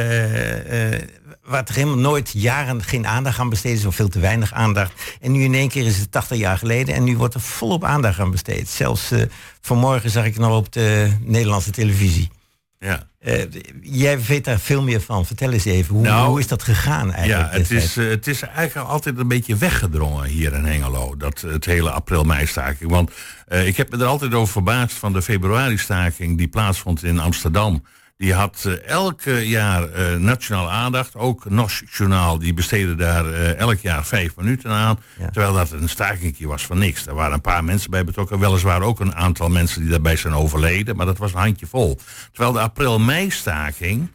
[1.44, 4.92] Waar er helemaal nooit jaren geen aandacht aan besteed is, of veel te weinig aandacht.
[5.20, 7.84] En nu in één keer is het 80 jaar geleden en nu wordt er volop
[7.84, 8.68] aandacht aan besteed.
[8.68, 9.12] Zelfs
[9.60, 12.30] vanmorgen zag ik nog op de Nederlandse televisie.
[12.78, 13.08] Ja.
[13.24, 13.42] Uh,
[13.82, 15.26] jij weet daar veel meer van.
[15.26, 17.52] Vertel eens even, hoe, nou, hoe is dat gegaan eigenlijk?
[17.52, 21.16] Ja, het is, uh, het is eigenlijk altijd een beetje weggedrongen hier in Hengelo.
[21.16, 22.90] Dat, het hele april-mei-staking.
[22.90, 23.10] Want
[23.48, 27.82] uh, ik heb me er altijd over verbaasd van de februari-staking die plaatsvond in Amsterdam.
[28.20, 31.14] Die had uh, elk jaar uh, nationale aandacht.
[31.14, 34.98] Ook Nationaal, die besteden daar uh, elk jaar vijf minuten aan.
[35.18, 35.30] Ja.
[35.30, 37.06] Terwijl dat een stakingje was van niks.
[37.06, 38.38] Er waren een paar mensen bij betrokken.
[38.38, 40.96] Weliswaar ook een aantal mensen die daarbij zijn overleden.
[40.96, 41.98] Maar dat was een handje vol.
[42.32, 44.10] Terwijl de april-mei-staking...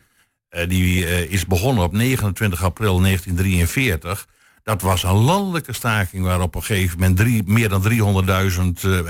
[0.68, 4.28] die is begonnen op 29 april 1943
[4.66, 7.90] dat was een landelijke staking waar op een gegeven moment drie, meer dan 300.000
[8.86, 9.04] uh, uh,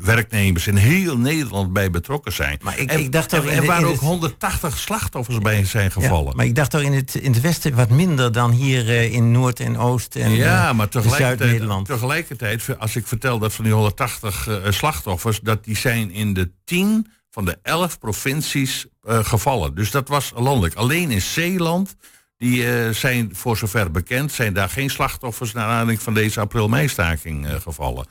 [0.00, 2.58] werknemers in heel Nederland bij betrokken zijn.
[2.62, 6.28] Maar ik, en, ik dacht er, er waren ook 180 slachtoffers bij zijn gevallen.
[6.28, 9.30] Ja, maar ik dacht toch in het, in het Westen wat minder dan hier in
[9.30, 11.86] Noord en Oost en ja, maar Zuid-Nederland.
[11.86, 16.50] Tegelijkertijd, als ik vertel dat van die 180 uh, slachtoffers, dat die zijn in de
[16.64, 19.74] 10 van de 11 provincies gevallen.
[19.74, 20.74] Dus dat was landelijk.
[20.74, 21.96] Alleen in Zeeland
[22.42, 27.46] die uh, zijn, voor zover bekend, zijn daar geen slachtoffers naar aanleiding van deze april-meistaking
[27.46, 28.06] uh, gevallen.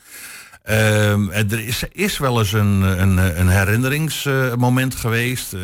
[0.70, 5.54] Uh, er is, wel eens een, een, een herinneringsmoment geweest.
[5.54, 5.62] Uh,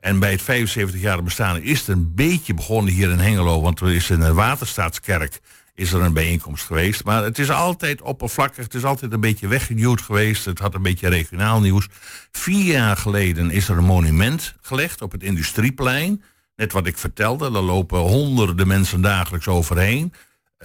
[0.00, 3.60] en bij het 75 jaar bestaan is het een beetje begonnen hier in Hengelo.
[3.60, 5.40] Want er is in de Waterstaatskerk
[5.74, 7.04] is er een bijeenkomst geweest.
[7.04, 8.64] Maar het is altijd oppervlakkig.
[8.64, 10.44] Het is altijd een beetje weggeduwd geweest.
[10.44, 11.88] Het had een beetje regionaal nieuws.
[12.30, 16.22] Vier jaar geleden is er een monument gelegd op het Industrieplein.
[16.56, 20.12] Net wat ik vertelde, er lopen honderden mensen dagelijks overheen.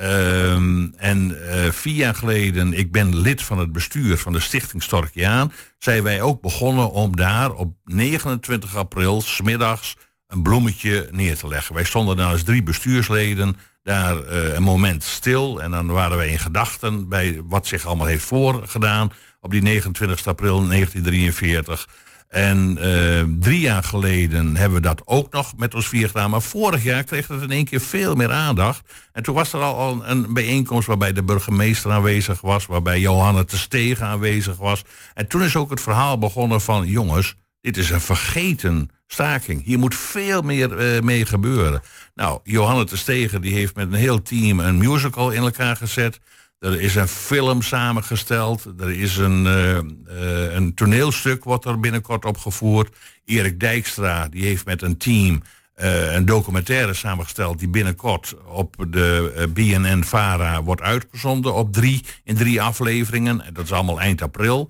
[0.01, 4.83] Um, en uh, vier jaar geleden, ik ben lid van het bestuur van de Stichting
[4.83, 9.95] Storkiaan, zijn wij ook begonnen om daar op 29 april smiddags
[10.27, 11.75] een bloemetje neer te leggen.
[11.75, 16.29] Wij stonden daar als drie bestuursleden daar uh, een moment stil en dan waren wij
[16.29, 21.87] in gedachten bij wat zich allemaal heeft voorgedaan op die 29 april 1943.
[22.27, 26.29] En uh, drie jaar geleden hebben we dat ook nog met ons vier gedaan.
[26.29, 28.81] Maar vorig jaar kreeg het in één keer veel meer aandacht.
[29.11, 32.65] En toen was er al een bijeenkomst waarbij de burgemeester aanwezig was.
[32.65, 34.83] Waarbij Johanna te Stegen aanwezig was.
[35.13, 36.87] En toen is ook het verhaal begonnen van...
[36.87, 39.63] jongens, dit is een vergeten staking.
[39.63, 41.81] Hier moet veel meer uh, mee gebeuren.
[42.15, 46.19] Nou, Johanna te Stegen die heeft met een heel team een musical in elkaar gezet...
[46.59, 48.65] Er is een film samengesteld.
[48.79, 52.95] Er is een, uh, uh, een toneelstuk wat er binnenkort opgevoerd.
[53.25, 55.41] Erik Dijkstra die heeft met een team
[55.75, 57.59] uh, een documentaire samengesteld...
[57.59, 63.43] die binnenkort op de BNN-VARA wordt uitgezonden op drie, in drie afleveringen.
[63.53, 64.69] Dat is allemaal eind april.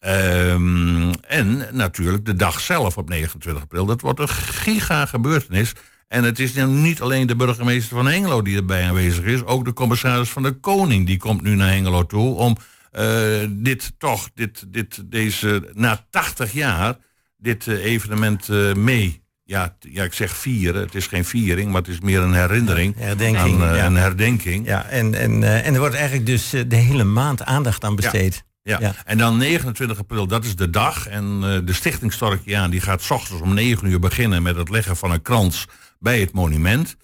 [0.00, 3.86] Um, en natuurlijk de dag zelf op 29 april.
[3.86, 5.72] Dat wordt een giga gebeurtenis...
[6.08, 9.72] En het is niet alleen de burgemeester van Hengelo die erbij aanwezig is, ook de
[9.72, 12.56] commissaris van de Koning die komt nu naar Hengelo toe om
[12.98, 16.96] uh, dit toch, dit, dit, deze, na 80 jaar,
[17.36, 19.24] dit uh, evenement uh, mee.
[19.44, 20.82] Ja, ja, ik zeg vieren.
[20.82, 22.94] Het is geen viering, maar het is meer een herinnering.
[22.98, 23.62] herdenking.
[23.62, 23.86] Aan, ja.
[23.86, 24.66] Een herdenking.
[24.66, 28.44] Ja, en, en, en er wordt eigenlijk dus de hele maand aandacht aan besteed.
[28.62, 28.78] Ja.
[28.80, 28.94] Ja.
[29.04, 31.06] en dan 29 april, dat is de dag.
[31.06, 34.96] En de Stichting Storkiaan die gaat s ochtends om 9 uur beginnen met het leggen
[34.96, 35.66] van een krans
[35.98, 36.96] bij het monument.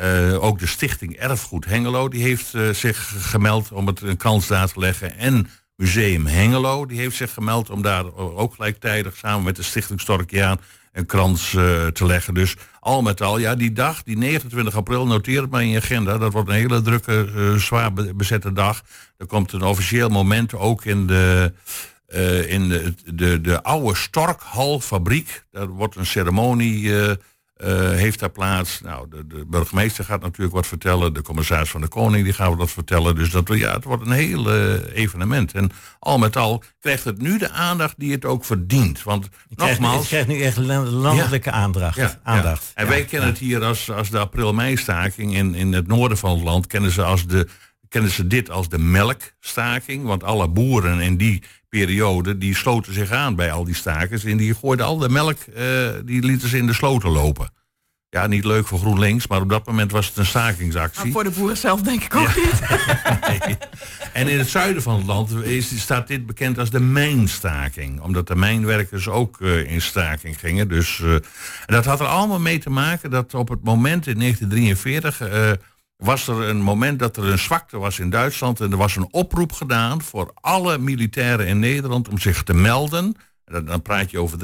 [0.00, 4.46] Uh, ook de stichting Erfgoed Hengelo die heeft uh, zich gemeld om het een kans
[4.46, 5.16] daar te leggen.
[5.16, 10.00] En Museum Hengelo die heeft zich gemeld om daar ook gelijktijdig samen met de stichting
[10.00, 10.60] Storkiaan
[10.92, 12.34] een krans uh, te leggen.
[12.34, 15.76] Dus al met al, ja, die dag, die 29 april, noteer het maar in je
[15.76, 16.18] agenda.
[16.18, 18.82] Dat wordt een hele drukke, zwaar bezette dag.
[19.16, 21.52] Er komt een officieel moment ook in de,
[22.46, 25.44] in de, de, de oude Storkhalfabriek.
[25.50, 26.90] Daar wordt een ceremonie
[27.64, 28.80] uh, heeft daar plaats.
[28.80, 31.14] Nou, de, de, burgemeester gaat natuurlijk wat vertellen.
[31.14, 33.14] De commissaris van de Koning die gaat wat vertellen.
[33.14, 35.52] Dus dat, ja, het wordt een heel uh, evenement.
[35.52, 39.02] En al met al krijgt het nu de aandacht die het ook verdient.
[39.02, 39.98] Want het nogmaals...
[39.98, 41.96] Het krijgt nu echt landelijke ja, aandacht.
[41.96, 42.72] Ja, aandacht.
[42.74, 45.34] En wij kennen het hier als, als de april-mei-staking.
[45.34, 47.48] In, in het noorden van het land kennen ze, als de,
[47.88, 50.04] kennen ze dit als de melkstaking.
[50.04, 54.24] Want alle boeren in die periode, die sloten zich aan bij al die stakers.
[54.24, 57.50] En die gooiden al de melk, uh, die lieten ze in de sloten lopen.
[58.10, 61.12] Ja, niet leuk voor GroenLinks, maar op dat moment was het een Maar stakingsactie.
[61.12, 62.60] voor de boeren zelf denk ik ook niet.
[63.28, 63.56] Nee.
[64.12, 68.00] En in het zuiden van het land is, staat dit bekend als de mijnstaking.
[68.00, 70.68] Omdat de mijnwerkers ook eh, in staking gingen.
[70.68, 71.22] Dus, eh, en
[71.66, 75.20] dat had er allemaal mee te maken dat op het moment in 1943...
[76.00, 78.60] was er een moment dat er een zwakte was in Duitsland...
[78.60, 82.08] en er was een oproep gedaan voor alle militairen in Nederland...
[82.08, 83.04] om zich te melden.
[83.44, 84.38] En dan- Dan praat je over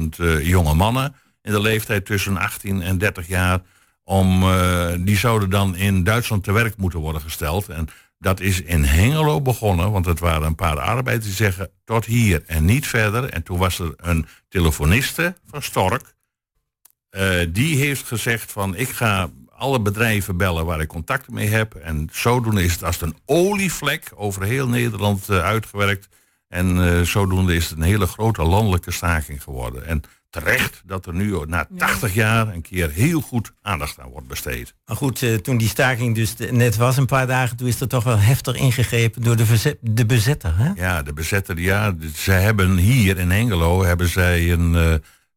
[0.00, 1.14] 300.000 eh, jonge mannen...
[1.42, 3.60] in de leeftijd tussen 18 en 30 jaar...
[4.04, 7.68] Om, eh, die zouden dan in Duitsland te werk moeten worden gesteld.
[7.68, 12.04] En dat is in Hengelo begonnen, want het waren een paar arbeiders die zeggen tot
[12.04, 13.24] hier en niet verder.
[13.24, 16.14] En toen was er een telefoniste van Stork.
[17.10, 19.30] eh, die heeft gezegd van ik ga
[19.62, 21.74] alle bedrijven bellen waar ik contacten mee heb.
[21.74, 26.08] En zodoende is het als een olievlek over heel Nederland eh, uitgewerkt.
[26.48, 29.86] En eh, zodoende is het een hele grote landelijke staking geworden.
[29.86, 34.26] En terecht dat er nu na 80 jaar een keer heel goed aandacht aan wordt
[34.28, 34.74] besteed.
[34.86, 37.80] Maar goed, eh, toen die staking dus de- net was, een paar dagen, toen is
[37.80, 40.56] er toch wel heftig ingegrepen door de, verzet- de bezetter.
[40.56, 40.70] Hè?
[40.74, 44.94] Ja, de bezetter, ja, zij hebben hier in Hengelo hebben zij een, eh,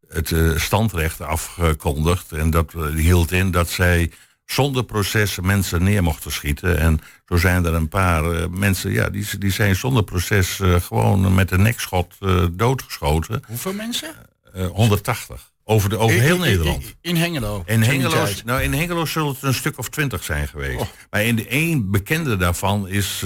[0.09, 2.31] het eh, standrecht afgekondigd.
[2.31, 4.11] En dat eh, hield in dat zij
[4.45, 6.77] zonder proces mensen neer mochten schieten.
[6.77, 11.33] En zo zijn er een paar eh, mensen, ja, die, die zijn zonder proces gewoon
[11.33, 12.17] met een nekschot
[12.51, 13.43] doodgeschoten.
[13.47, 14.15] Hoeveel mensen?
[14.53, 15.53] Eh, 180.
[15.63, 16.83] Over, de, over heel In- Nederland.
[16.83, 17.63] In, in Hengelo.
[17.65, 20.79] In Hengelo, nou, in Hengelo zullen het een stuk of twintig zijn geweest.
[20.79, 20.87] Oh.
[21.09, 23.23] Maar in de één bekende daarvan is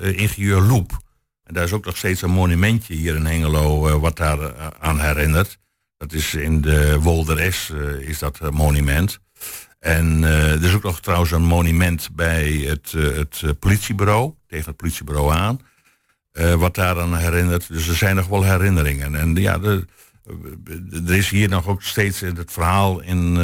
[0.00, 0.98] ingenieur Loep.
[1.44, 5.58] En daar is ook nog steeds een monumentje hier in Hengelo wat daar aan herinnert.
[6.00, 9.18] Dat is in de Wolder S eh, is dat eh, monument.
[9.78, 14.76] En eh, er is ook nog trouwens een monument bij het, het politiebureau, tegen het
[14.76, 15.60] politiebureau aan.
[16.58, 17.68] wat daaraan herinnert.
[17.68, 19.14] Dus er zijn nog wel herinneringen.
[19.14, 19.60] En ja,
[21.06, 23.36] er is hier nog ook steeds het verhaal in,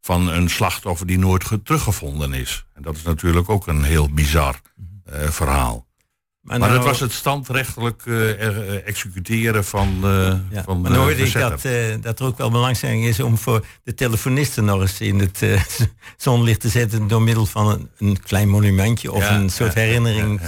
[0.00, 2.64] van een slachtoffer die nooit ge- teruggevonden is.
[2.74, 4.60] En dat is natuurlijk ook een heel bizar
[5.28, 5.86] verhaal.
[6.58, 11.22] Maar nou- dat was het standrechtelijk eh, executeren van, eh Ja, van maar dan hoorde
[11.22, 11.62] ik dat,
[12.02, 15.44] dat er ook wel belangstelling is om voor de telefonisten nog eens in het
[16.16, 19.80] zonlicht te zetten door middel van een, een klein monumentje of Ja, een soort ja,
[19.80, 20.40] herinnering.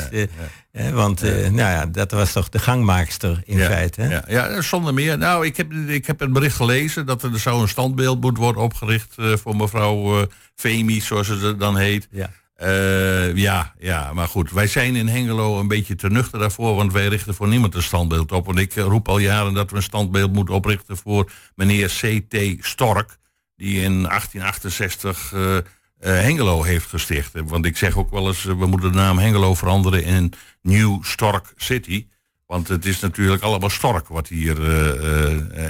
[0.92, 4.00] want nou ja, dat was toch de gangmaakster in feite.
[4.00, 4.08] Hè?
[4.08, 5.18] Ja, ja, zonder meer.
[5.18, 8.62] Nou, ik heb, ik heb het bericht gelezen dat er zo een standbeeld moet worden
[8.62, 12.08] opgericht voor mevrouw Femi, zoals ze dan heet.
[12.10, 12.30] Ja.
[12.54, 14.50] Eh, ja, ja, maar goed.
[14.50, 17.82] Wij zijn in Hengelo een beetje te nuchter daarvoor, want wij richten voor niemand een
[17.82, 18.46] standbeeld op.
[18.46, 22.66] Want ik eh, roep al jaren dat we een standbeeld moeten oprichten voor meneer C.T.
[22.66, 23.18] Stork,
[23.56, 25.56] die in 1868 eh,
[25.98, 27.32] Hengelo heeft gesticht.
[27.44, 31.52] Want ik zeg ook wel eens, we moeten de naam Hengelo veranderen in New Stork
[31.56, 32.06] City.
[32.46, 34.56] Want het is natuurlijk allemaal Stork wat hier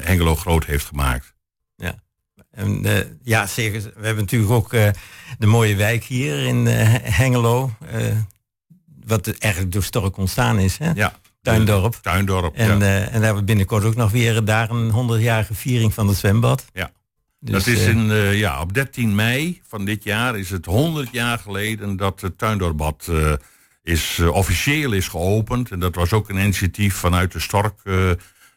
[0.05, 1.35] Hengelo groot heeft gemaakt.
[2.53, 3.83] En, eh, ja, zeker.
[3.83, 4.89] We hebben natuurlijk ook eh,
[5.39, 7.71] de mooie wijk hier in eh, Hengelo.
[9.07, 10.79] wat eigenlijk door Stork ontstaan is.
[10.79, 10.91] Hè?
[10.95, 11.21] Ja.
[11.43, 11.95] Tuindorp.
[12.03, 12.73] Tuindorp, En, ja.
[12.73, 16.65] en daar hebben we binnenkort ook nog weer daar een 100-jarige viering van het zwembad.
[16.73, 16.91] Ja.
[17.41, 21.39] Dus, dat is in, ja, op 13 mei van dit jaar is het 100 jaar
[21.39, 23.11] geleden dat het Tuindorpbad
[23.83, 25.71] is, officieel is geopend.
[25.71, 27.81] En dat was ook een initiatief vanuit de Stork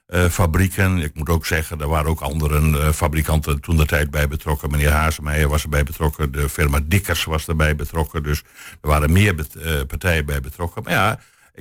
[0.06, 0.98] eh, fabrieken.
[0.98, 4.72] Ik moet ook zeggen, er waren ook andere eh, fabrikanten toen de tijd bij betrokken.
[4.72, 6.32] Meneer Hazemeijer was erbij betrokken.
[6.32, 8.24] De firma Dikkers was erbij betrokken.
[8.24, 8.40] Dus
[8.82, 10.84] er waren meer eh, partijen bij betrokken.
[10.84, 11.20] Maar ja,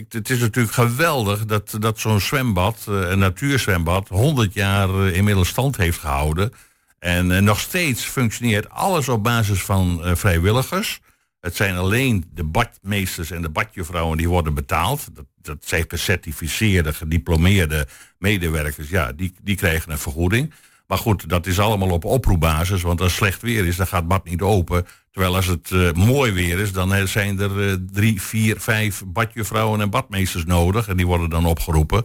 [0.09, 5.99] het is natuurlijk geweldig dat, dat zo'n zwembad, een natuurzwembad, 100 jaar inmiddels stand heeft
[5.99, 6.53] gehouden.
[6.99, 11.01] En nog steeds functioneert alles op basis van vrijwilligers.
[11.41, 15.09] Het zijn alleen de badmeesters en de badjuffrouwen die worden betaald.
[15.45, 17.87] Dat zijn gecertificeerde, gediplomeerde
[18.19, 18.89] medewerkers.
[18.89, 20.53] Ja, die, die krijgen een vergoeding.
[20.87, 22.83] Maar goed, dat is allemaal op oproepbasis.
[22.83, 24.87] Want als slecht weer is, dan gaat bad niet open.
[25.11, 29.03] Terwijl als het eh, mooi weer is, dan eh, zijn er eh, drie, vier, vijf
[29.07, 30.89] badjuffrouwen en badmeesters nodig.
[30.89, 32.05] En die worden dan opgeroepen.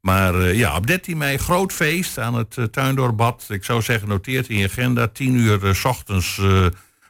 [0.00, 3.44] Maar ja, op 13 mei groot feest aan het Tuindoorbad.
[3.48, 5.06] Ik zou zeggen, noteert in je agenda.
[5.06, 6.40] 10 uur s ochtends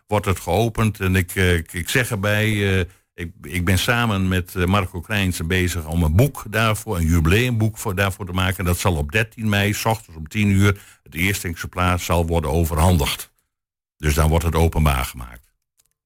[0.06, 1.00] wordt het geopend.
[1.00, 1.34] En ik,
[1.72, 6.44] ik, zeg erbij, ik, ik ben samen met eh, Marco Krijnsen bezig om een boek
[6.50, 8.64] daarvoor, een jubileumboek voor, daarvoor te maken.
[8.64, 12.50] Dat zal op 13 mei, s ochtends om 10 uur, het eerste exemplaar zal worden
[12.50, 13.30] overhandigd.
[13.96, 15.44] Dus dan wordt het openbaar gemaakt.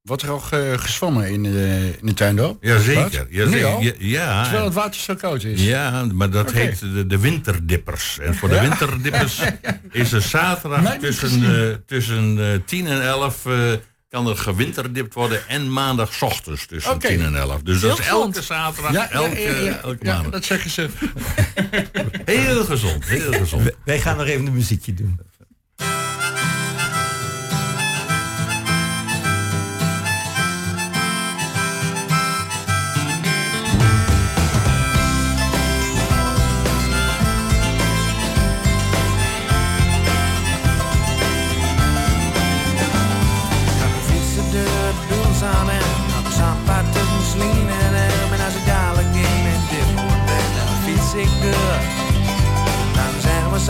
[0.03, 2.63] Wordt er al ge- gezwommen in, de in de tuindorp?
[2.65, 3.27] Jazeker.
[3.49, 3.81] Nu al?
[3.83, 5.63] Ja, ja, Terwijl het water zo koud is.
[5.65, 8.19] Ja, maar dat heet de, de winterdippers.
[8.19, 8.61] En voor de Ja?
[8.61, 9.41] winterdippers
[9.91, 13.73] is er zaterdag tussen, eh, tussen eh, 10 en 11 eh,
[14.11, 15.49] kan er gewinterdipt worden.
[15.49, 17.07] En maandag 's ochtends tussen Oké.
[17.09, 17.63] 10 en 11.
[17.63, 18.25] Dus dat is gezond.
[18.37, 19.81] elke zaterdag, Ja, elke, ja, ja.
[19.83, 20.33] elke Ja, maandag.
[20.33, 20.89] dat zeggen ze.
[22.25, 23.71] Heel gezond, heel gezond.
[23.85, 25.21] Wij gaan nog even een muziekje doen.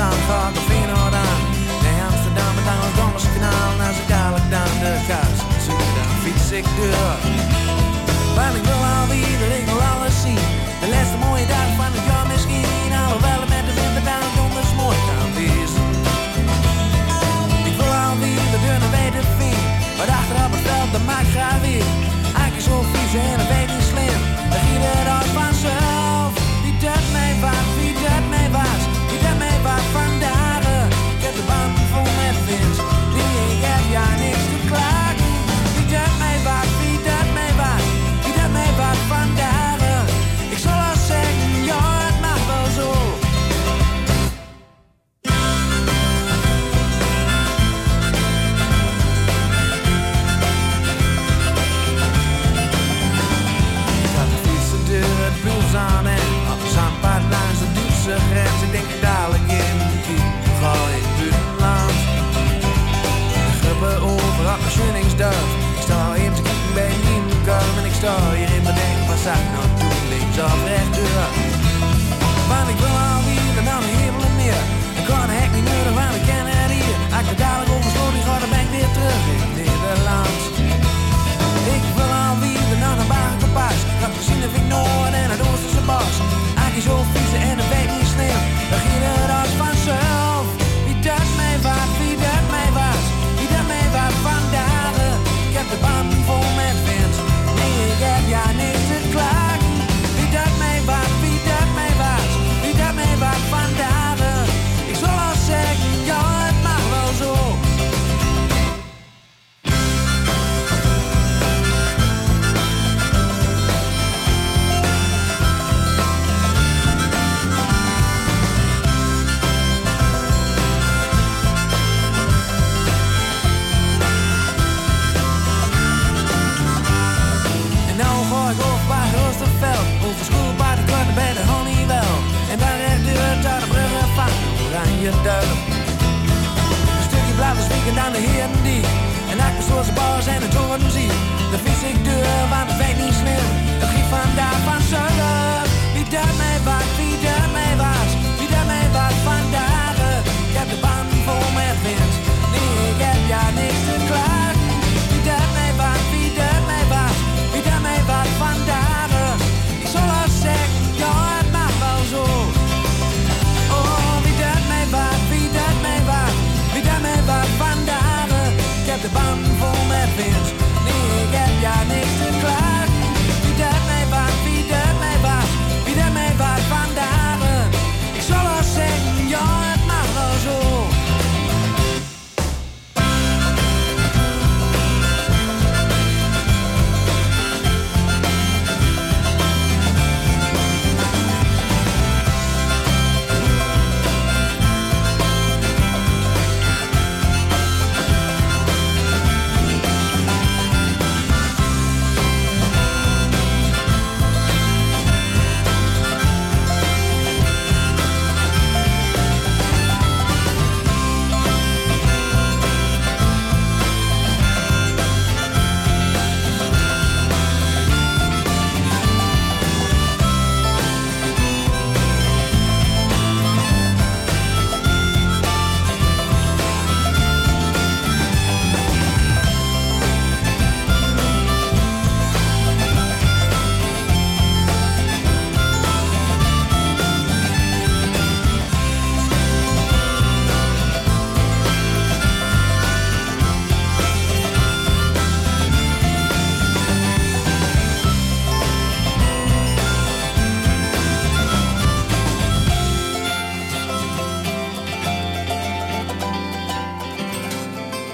[0.00, 1.38] samfund och finådan
[1.82, 5.36] När Amsterdam är dans, de och knall när så galakdan dökas
[5.66, 7.39] Sudan finns sig död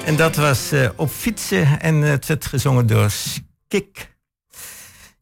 [0.06, 4.16] En dat was eh, Op Fietsen en eh, het werd gezongen door Skik.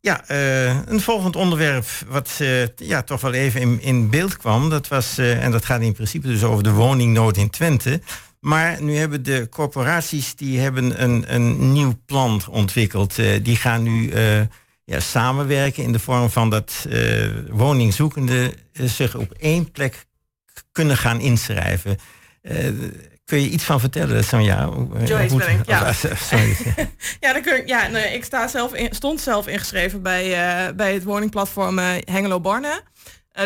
[0.00, 2.40] Ja, eh, een volgend onderwerp wat
[2.76, 4.70] ja, toch wel even in, in beeld kwam.
[4.70, 8.00] Dat was, en dat gaat in principe dus over de woningnood in Twente.
[8.40, 13.14] Maar nu hebben de corporaties die hebben een, een nieuw plan ontwikkeld.
[13.42, 14.12] die gaan nu
[14.84, 16.86] ja, samenwerken in de vorm van dat
[17.50, 20.06] woningzoekenden zich op één plek
[20.72, 21.98] kunnen gaan inschrijven.
[23.24, 24.70] Kun je iets van vertellen, Sonja?
[24.94, 25.80] Eh, Joyce ja.
[25.80, 26.56] Oh, sorry.
[27.20, 31.04] ja, dan kun ja ik sta zelf in, stond zelf ingeschreven bij, eh, bij het
[31.04, 32.82] woningplatform eh, Hengelo Borne.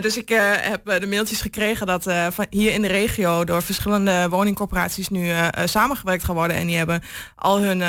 [0.01, 5.09] Dus ik heb de mailtjes gekregen dat van hier in de regio door verschillende woningcorporaties
[5.09, 5.33] nu
[5.65, 6.57] samengewerkt geworden.
[6.57, 7.03] En die hebben
[7.35, 7.83] al hun,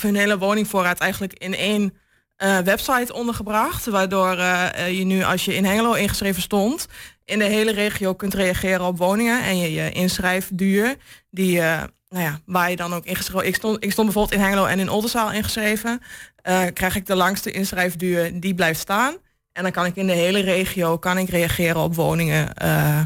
[0.00, 1.94] hun hele woningvoorraad eigenlijk in één
[2.64, 3.86] website ondergebracht.
[3.86, 6.86] Waardoor eh, eh, je nu als je in Hengelo ingeschreven stond,
[7.24, 9.42] in de hele regio kunt reageren op woningen.
[9.42, 10.96] En je, inschrijfduur,
[11.30, 13.46] die, eh, nou ja, waar je dan ook ingeschreven...
[13.46, 16.00] Ik stond, ik stond bijvoorbeeld in Hengelo en in Oldenzaal ingeschreven.
[16.42, 19.14] Eh, krijg ik de langste inschrijfduur, die blijft staan.
[19.52, 23.00] En dan kan ik in de hele regio kan ik reageren op woningen, eh,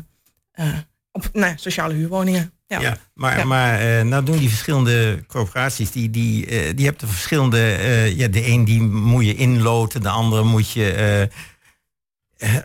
[0.53, 0.79] eh,
[1.13, 2.56] op ja, sociale huurwoningen.
[2.69, 2.81] Ja.
[2.81, 3.45] Ja, maar, Ja.
[3.45, 8.17] maar eh, nou doen die verschillende corporaties, die, die, eh, die hebben de verschillende, eh,
[8.19, 11.29] ja, de een die moet je inloten, de andere moet je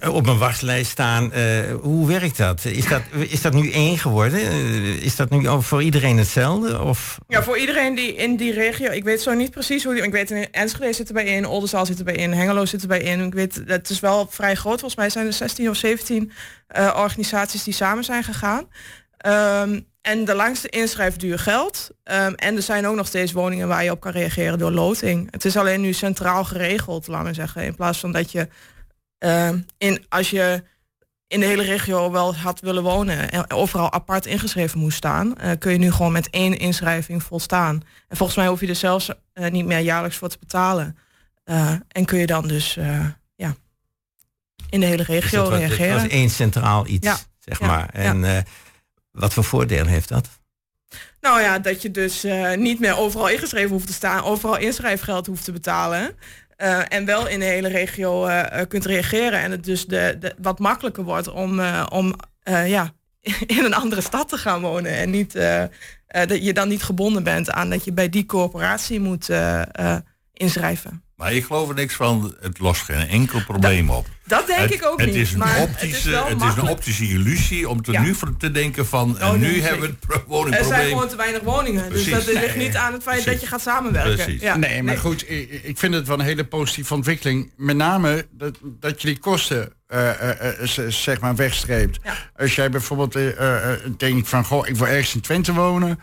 [0.07, 1.31] op een wachtlijst staan.
[1.81, 2.65] Hoe werkt dat?
[2.65, 3.01] Is, dat?
[3.11, 4.41] is dat nu één geworden?
[5.01, 6.81] Is dat nu voor iedereen hetzelfde?
[6.81, 10.03] Of, Ja, voor iedereen die in die regio, ik weet zo niet precies hoe die,
[10.03, 13.21] ik weet in Enschede zit erbij in, Oldenzaal zit erbij in, Hengelo zit erbij in.
[13.25, 16.31] Ik weet, het is wel vrij groot, volgens mij zijn er 16 of 17
[16.67, 18.67] eh, organisaties die samen zijn gegaan.
[19.17, 21.91] Ehm, en de langste inschrijfduur geldt.
[22.03, 25.31] Ehm, en er zijn ook nog steeds woningen waar je op kan reageren door loting.
[25.31, 27.63] Het is alleen nu centraal geregeld, laat maar zeggen.
[27.63, 28.47] In plaats van dat je,
[29.17, 30.63] ehm, in, als je
[31.31, 35.51] in de hele regio wel had willen wonen en overal apart ingeschreven moest staan, eh,
[35.59, 37.83] kun je nu gewoon met één inschrijving volstaan.
[38.07, 40.97] En volgens mij hoef je er zelfs eh, niet meer jaarlijks voor te betalen.
[41.43, 42.73] Eh, en kun je dan dus
[43.35, 43.55] ja,
[44.69, 46.01] in de hele is regio dat reageren.
[46.01, 47.89] was één centraal iets, Ja, zeg ja, maar.
[47.89, 48.45] En
[49.11, 50.29] wat voor voordelen heeft dat?
[51.21, 55.25] Nou ja, dat je dus eh, niet meer overal ingeschreven hoeft te staan, overal inschrijfgeld
[55.27, 56.15] hoeft te betalen.
[56.57, 59.39] eh, en wel in de hele regio eh, kunt reageren.
[59.39, 62.91] En het dus de, de, wat makkelijker wordt om, eh, om eh, ja,
[63.57, 64.91] in een andere stad te gaan wonen.
[64.91, 65.69] En niet, eh, eh,
[66.07, 69.29] dat je dan niet gebonden bent aan dat je bij die corporatie moet
[70.33, 71.03] inschrijven.
[71.15, 74.05] Maar ik geloof er niks van, het lost geen enkel probleem op.
[74.31, 75.15] Dat denk het, ik ook het niet.
[75.15, 78.01] Is maar optische, het is wel het is een optische illusie om er Ja.
[78.01, 79.63] nu voor te denken van, en Oh, nu zeker.
[79.63, 80.87] hebben we het pro- Er zijn woningprobleem.
[80.87, 81.87] gewoon te weinig woningen.
[81.87, 82.13] Precies.
[82.13, 83.31] Dus dat ligt niet aan het feit Precies.
[83.31, 84.15] dat je gaat samenwerken.
[84.15, 84.41] Precies.
[84.41, 84.55] Ja.
[84.57, 87.51] nee, maar goed, ik, ik vind het wel een hele positieve ontwikkeling.
[87.57, 91.99] Met name dat, dat je die kosten eh, eh, eh, zeg maar wegstreept.
[92.03, 92.13] Ja.
[92.37, 93.13] Als jij bijvoorbeeld
[93.97, 94.45] denkt van...
[94.45, 95.99] goh, ik wil ergens in Twente wonen...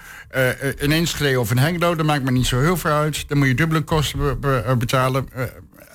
[0.79, 3.29] in Enschede of in Hengelo, dat maakt me niet zo heel veel uit.
[3.29, 5.29] Dan moet je dubbele kosten be- be- betalen...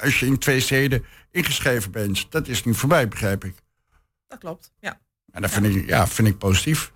[0.01, 2.25] als je in twee steden ingeschreven bent.
[2.31, 3.55] Dat is nu voorbij, begrijp ik.
[4.27, 4.99] Dat klopt, ja.
[5.31, 6.91] En dat vind, ik, ja, vind ik positief.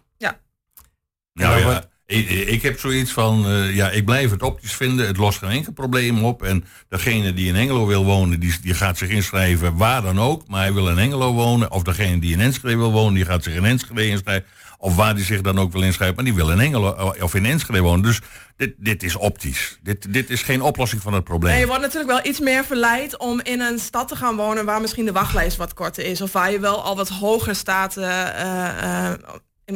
[1.34, 4.74] Nou Ja, ja, wat- ik, ik heb zoiets van, eh, ja, ik blijf het optisch
[4.76, 5.08] vinden.
[5.08, 6.44] Het lost geen enkel probleem op.
[6.44, 10.48] En degene die in Engelo wil wonen, die, die gaat zich inschrijven waar dan ook.
[10.48, 11.72] Maar hij wil in Engelo wonen.
[11.72, 14.48] Of degene die in Enschede wil wonen, die gaat zich in Enschede inschrijven.
[14.78, 16.16] Of waar die zich dan ook wil inschrijven.
[16.16, 18.02] Maar die wil in Engelo of in Enschede wonen.
[18.02, 18.22] Dus
[18.56, 19.80] dit, dit is optisch.
[19.84, 21.60] Dit, dit is geen oplossing van het probleem.
[21.60, 24.82] Je wordt natuurlijk wel iets meer verleid om in een stad te gaan wonen waar
[24.82, 26.22] misschien de wachtlijst wat korter is.
[26.22, 27.98] Of waar je wel al wat hoger staat.
[27.98, 29.14] eh, eh,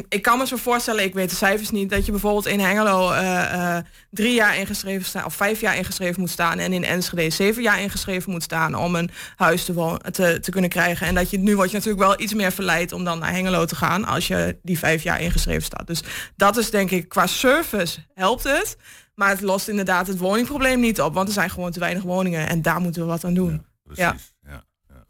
[0.08, 3.10] ik kan me zo voorstellen, ik weet de cijfers niet, dat je bijvoorbeeld in Hengelo
[3.10, 6.58] eh, eh, drie jaar ingeschreven staat, of vijf jaar ingeschreven moet staan.
[6.58, 10.50] En in Enschede zeven jaar ingeschreven moet staan om een huis te, wo- te, te
[10.50, 11.06] kunnen krijgen.
[11.06, 13.64] En dat je nu word je natuurlijk wel iets meer verleid om dan naar Hengelo
[13.64, 15.86] te gaan als je die vijf jaar ingeschreven staat.
[15.86, 16.02] Dus
[16.36, 18.76] dat is denk ik, qua service helpt het.
[19.14, 22.48] Maar het lost inderdaad het woningprobleem niet op, want er zijn gewoon te weinig woningen
[22.48, 23.66] en daar moeten we wat aan doen.
[23.82, 24.02] Precies.
[24.04, 24.16] Ja.
[24.46, 24.64] Ja.
[24.88, 25.04] Ja,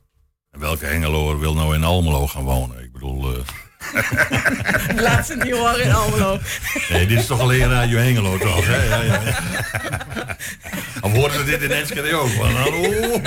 [0.50, 2.82] En welke Hengeloer wil nou in Almelo gaan wonen?
[2.82, 3.38] Ik bedoel, eh,
[5.06, 6.38] Laat ze niet horen in Almelo.
[6.88, 8.66] nee, dit is toch alleen Radio Hengelo toch?
[8.66, 8.84] Hè?
[8.84, 9.20] Ja, ja.
[11.00, 12.28] Of horen ze dit in Enschede ook?
[12.28, 13.20] Van, hallo,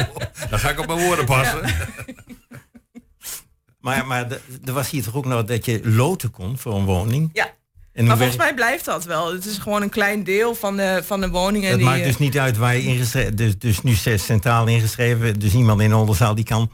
[0.49, 1.59] dan ga ik op mijn woorden passen.
[3.79, 6.85] Maar, maar de- er was hier toch ook nog dat je loten kon voor een
[6.85, 7.29] woning?
[7.33, 7.53] Ja.
[7.93, 9.33] En Maar volgens mij blijft dat wel.
[9.33, 11.69] Het is gewoon een klein deel van de, van de woningen.
[11.69, 14.67] Het die, maakt eh, dus niet uit waar je ingeschreven dus, dus nu zes centraal
[14.67, 15.39] ingeschreven.
[15.39, 16.71] Dus iemand in Oldenzaal die kan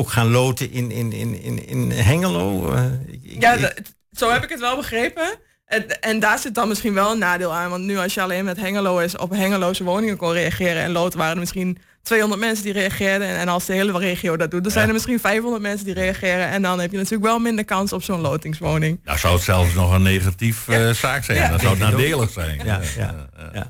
[0.00, 2.72] ook gaan loten in, in, in, in, in Hengelo.
[2.72, 3.82] eh, ik- Ja, ik-
[4.12, 5.28] zo heb ik het wel begrepen.
[5.66, 7.70] En, en daar zit dan misschien wel een nadeel aan.
[7.70, 10.82] Want nu als je alleen met Hengelo is op Hengeloze woningen kon reageren.
[10.82, 13.28] En Lood waren er misschien 200 mensen die reageerden.
[13.28, 15.94] En, en als de hele regio dat doet, dan zijn er misschien 500 mensen die
[15.94, 16.48] reageren.
[16.48, 19.00] En dan heb je natuurlijk wel minder kans op zo'n lotingswoning.
[19.04, 21.38] Nou zou het zelfs nog een negatief eh, zaak zijn.
[21.38, 21.48] Ja.
[21.48, 22.60] Dan zou het nadelig zijn.
[22.64, 23.66] Ja, ja, ja.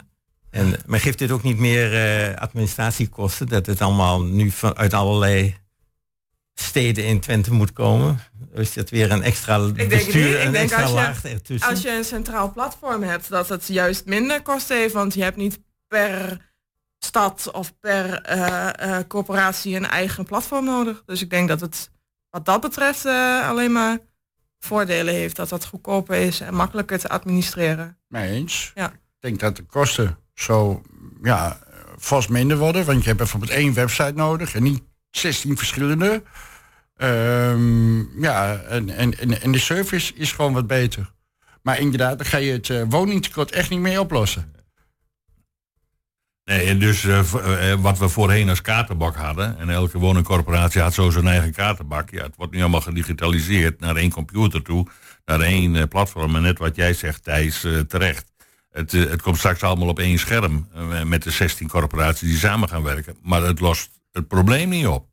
[0.51, 3.47] En, maar geeft dit ook niet meer eh, administratiekosten?
[3.49, 5.57] Dat het allemaal nu van, uit allerlei
[6.61, 8.19] steden in Twente moet komen?
[8.55, 10.35] Is dat weer een extra het bestuur, niet.
[10.35, 11.71] Ik een denk extra als je- laag ertussen?
[11.71, 14.95] Als je een centraal platform hebt, dat het juist minder kosten heeft.
[14.95, 15.59] Want je hebt niet
[15.89, 16.49] per
[16.99, 21.03] stad of per eh, eh, corporatie een eigen platform nodig.
[21.07, 21.91] Dus ik denk dat het
[22.31, 23.99] wat dat betreft eh, alleen maar
[24.59, 25.37] voordelen heeft.
[25.37, 27.99] Dat dat goedkoper is en makkelijker te administreren.
[28.09, 28.73] Mee eens.
[28.75, 28.87] Ja.
[28.93, 30.83] Ik denk dat de kosten zo
[31.23, 31.59] ja,
[31.97, 32.85] vast minder worden.
[32.85, 36.23] Want je hebt bijvoorbeeld één website nodig en niet 16 verschillende.
[36.97, 41.13] Ehm, ja, en, en, en, de service is gewoon wat beter.
[41.63, 44.53] Maar inderdaad, dan ga je het eh, woningtekort echt niet meer oplossen.
[46.45, 50.95] Nee, en dus eh, eh, wat we voorheen als kaartenbak hadden, en elke woningcorporatie had
[50.95, 52.11] zo zijn eigen kaartenbak.
[52.11, 54.87] Ja, het wordt nu allemaal gedigitaliseerd naar één computer toe,
[55.25, 56.37] naar één platform.
[56.37, 58.33] En net wat jij zegt, Thijs, terecht.
[58.71, 60.69] Het, het komt straks allemaal op één scherm
[61.05, 63.17] met de 16 corporaties die samen gaan werken.
[63.23, 65.09] Maar het lost het probleem niet op.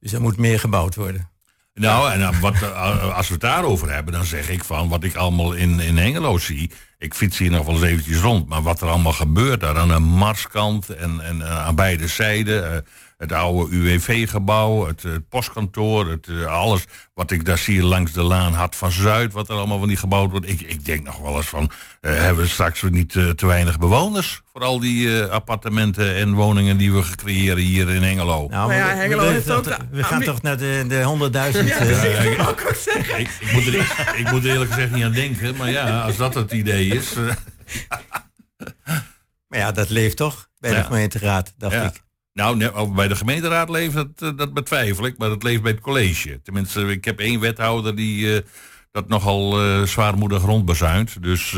[0.00, 1.30] Dus er moet meer gebouwd worden.
[1.74, 5.04] Nou, en dan wat, eh, als we het daarover hebben, dan zeg ik van wat
[5.04, 6.70] ik allemaal in, in Hengelo zie.
[6.98, 9.88] Ik fiets hier nog wel eens eventjes rond, maar wat er allemaal gebeurt daar aan
[9.88, 12.86] de Marskant en, en eh, aan beide zijden.
[13.18, 18.22] Het oude UWV-gebouw, het, eh, postkantoor, het, eh, alles wat ik daar zie langs de
[18.22, 20.48] laan Hart van Zuid, wat er allemaal van die gebouwd wordt.
[20.48, 24.40] Ik, ik denk nog wel eens van, eh, hebben we straks niet te weinig bewoners
[24.52, 28.46] voor al die eh, appartementen en woningen die we creëren hier in Hengelo?
[28.48, 31.68] Nou, Maar ja, we- Hengelo we, ook we- gaan toch naar de, de 100.000.
[31.68, 32.60] Ja, eh, precies, dat wou ik.
[33.18, 36.16] Ik, ik, moet er, ik moet er eerlijk gezegd niet aan denken, maar ja, als
[36.16, 37.12] dat het idee is.
[39.48, 40.82] maar ja, dat leeft toch bij de Ja.
[40.82, 41.82] gemeenteraad, dacht Ja.
[41.84, 42.06] ik.
[42.38, 45.80] Nou, bij de gemeenteraad leeft dat, eh, dat betwijfel ik, maar dat leeft bij het
[45.80, 46.40] college.
[46.42, 48.42] Tenminste, ik heb één wethouder die eh,
[48.90, 51.22] dat nogal eh, zwaarmoedig rondbezuint.
[51.22, 51.50] Dus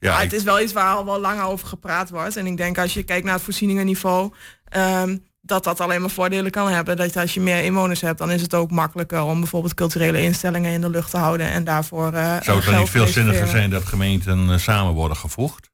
[0.00, 2.36] ja, het is wel iets waar al wel lang over gepraat wordt.
[2.36, 4.32] En ik denk als je kijkt naar het voorzieningenniveau,
[4.64, 6.96] ehm, dat dat alleen maar voordelen kan hebben.
[6.96, 10.72] Dat als je meer inwoners hebt, dan is het ook makkelijker om bijvoorbeeld culturele instellingen
[10.72, 12.12] in de lucht te houden en daarvoor.
[12.12, 15.69] zou het dan niet veel zinniger zijn dat gemeenten samen worden gevoegd?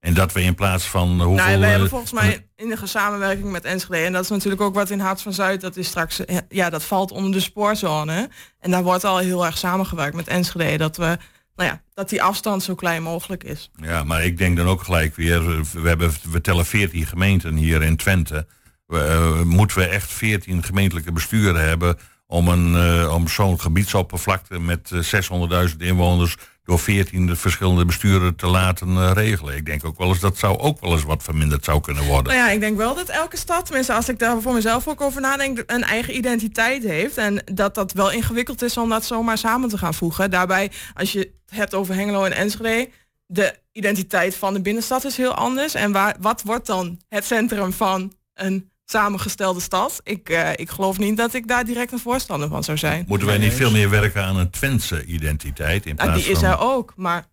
[0.00, 1.46] En dat we in plaats van eh, hoeveel...
[1.46, 4.04] Nou, we hebben eh, volgens mij innige samenwerking met Enschede.
[4.04, 6.70] En dat is natuurlijk ook wat in Hart van Zuid, dat is straks, eh, ja,
[6.70, 8.28] dat valt onder de spoorzone.
[8.60, 10.76] En daar wordt al heel erg samengewerkt met Enschede.
[10.76, 11.18] Dat we,
[11.56, 13.70] nou ja, dat die afstand zo klein mogelijk is.
[13.76, 17.82] Ja, maar ik denk dan ook gelijk weer, we, hebben, we tellen 14 gemeenten hier
[17.82, 18.46] in Twente.
[18.86, 25.68] We, moeten we echt 14 gemeentelijke besturen hebben om, een, om zo'n gebiedsoppervlakte met eh,
[25.70, 26.36] 600.000 inwoners
[26.70, 29.56] door 14 verschillende besturen te laten eh, regelen.
[29.56, 32.32] Ik denk ook wel eens dat zou ook wel eens wat verminderd zou kunnen worden.
[32.32, 35.00] Nou ja, ik denk wel dat elke stad, tenminste als ik daar voor mezelf ook
[35.00, 37.16] over nadenk, een eigen identiteit heeft.
[37.16, 40.30] En dat dat wel ingewikkeld is om dat zomaar samen te gaan voegen.
[40.30, 42.88] Daarbij, als je het hebt over Hengelo en Enschede,
[43.26, 45.74] de identiteit van de binnenstad is heel anders.
[45.74, 50.00] En waar, wat wordt dan het centrum van een samengestelde stad?
[50.04, 53.04] Ik, eh, ik geloof niet dat ik daar direct een voorstander van zou zijn.
[53.08, 56.38] Moeten wij niet veel meer werken aan een Twentse identiteit in Nou, plaats die is
[56.40, 56.48] van...
[56.48, 57.26] er ook, maar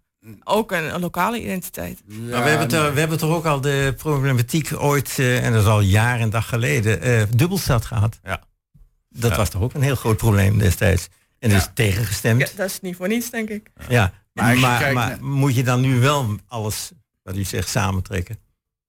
[0.44, 2.02] ook een, een lokale identiteit.
[2.06, 5.62] maar we hebben, toch, we hebben toch ook al de problematiek ooit, eh, en dat
[5.62, 8.20] is al jaren en dag geleden, eh, dubbelstad gehad.
[8.24, 8.44] Ja.
[9.10, 9.38] Dat Ja.
[9.38, 11.08] was toch ook een heel groot probleem destijds.
[11.40, 12.42] En is tegengestemd.
[12.42, 13.70] Ja, dat is niet voor niets, denk ik.
[13.90, 16.92] Ja, Maar maar, maar, moet je dan nu wel alles,
[17.24, 18.38] wat u zegt, samentrekken?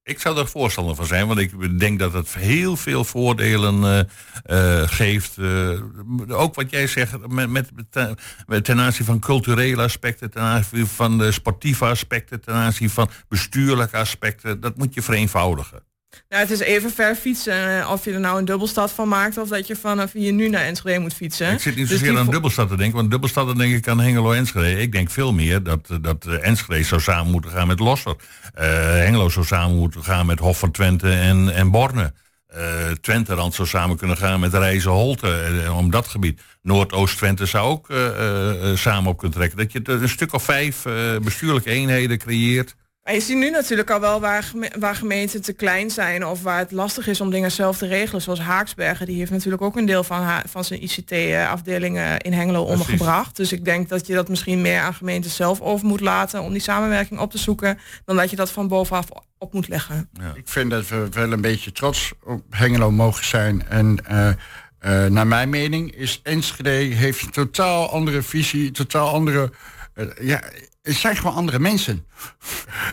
[0.08, 3.84] Ik zou er voorstander van zijn, want ik denk dat het heel veel voordelen
[4.44, 5.38] eh, eh, geeft.
[5.38, 5.80] eh,
[6.28, 7.70] ook wat jij zegt, met, met,
[8.46, 13.10] met- ten aanzien van culturele aspecten, ten aanzien van de sportieve aspecten, ten aanzien van
[13.28, 14.60] bestuurlijke aspecten.
[14.60, 15.82] Dat moet je vereenvoudigen.
[16.28, 17.78] Nou, het is even ver fietsen.
[17.80, 20.48] eh, Of je er nou een dubbelstad van maakt of dat je vanaf hier nu
[20.48, 21.52] naar Enschede moet fietsen.
[21.52, 24.00] Ik zit niet Dus zozeer aan dubbelstad te denken, want dubbelstad dan denk ik aan
[24.00, 24.80] Hengelo Enschede.
[24.80, 28.16] Ik denk veel meer dat, eh, dat eh, Enschede zou samen moeten gaan met Losser.
[28.54, 32.12] Eh, Hengelo zou samen moeten gaan met Hof van Twente en, en Borne.
[32.46, 36.40] Eh Twente dan zou samen kunnen gaan met Reizen Holte, om dat gebied.
[36.62, 37.86] Noordoost-Twente zou ook
[38.78, 39.58] samen op kunnen trekken.
[39.58, 40.82] Dat je een stuk of vijf
[41.22, 42.74] bestuurlijke eenheden creëert.
[43.08, 46.58] Maar je ziet nu natuurlijk al wel waar, waar gemeenten te klein zijn of waar
[46.58, 48.22] het lastig is om dingen zelf te regelen.
[48.22, 52.80] Zoals Haaksbergen, die heeft natuurlijk ook een deel van, van zijn ICT-afdelingen in Hengelo Precies.
[52.80, 53.36] ondergebracht.
[53.36, 56.52] Dus ik denk dat je dat misschien meer aan gemeenten zelf over moet laten om
[56.52, 59.06] die samenwerking op te zoeken, dan dat je dat van bovenaf
[59.38, 60.10] op moet leggen.
[60.34, 63.68] Ik vind dat we wel een beetje trots op Hengelo mogen zijn.
[63.68, 64.28] En eh,
[64.78, 69.52] eh, naar mijn mening is Enschede heeft een totaal andere visie, totaal andere.
[69.94, 70.42] eh, ja,
[70.88, 72.06] het zijn gewoon andere mensen.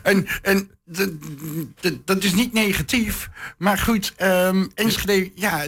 [0.03, 0.69] en en
[2.05, 5.67] dat is niet negatief, maar goed, ehm, Enschede, ja,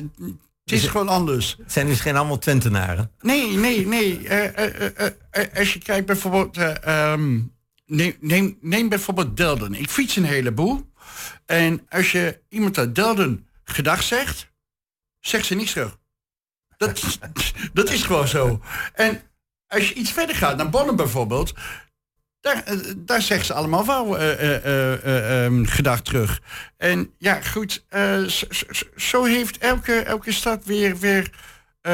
[0.63, 1.55] het is gewoon anders.
[1.57, 3.11] Het zijn dus geen allemaal Twentenaren.
[3.21, 4.27] Nee, nee, nee.
[4.27, 6.57] Eh, eh, eh, als je kijkt bijvoorbeeld...
[6.57, 7.39] eh, ehm,
[7.85, 9.73] neem, neem, neem bijvoorbeeld Delden.
[9.73, 10.91] Ik fiets een heleboel.
[11.45, 14.51] En als je iemand uit Delden gedag zegt...
[15.19, 15.97] zegt ze niets terug.
[16.77, 17.19] Dat,
[17.73, 18.61] dat is gewoon zo.
[18.93, 19.21] En
[19.67, 21.53] als je iets verder gaat, naar Bonn bijvoorbeeld...
[22.41, 26.39] Daar, eh, daar zeggen ze allemaal wel eh, eh, eh, eh, ehm, gedag terug.
[26.77, 28.45] En ja, goed, eh, zo,
[28.95, 31.29] zo- heeft elke, elke stad weer, weer
[31.81, 31.93] eh,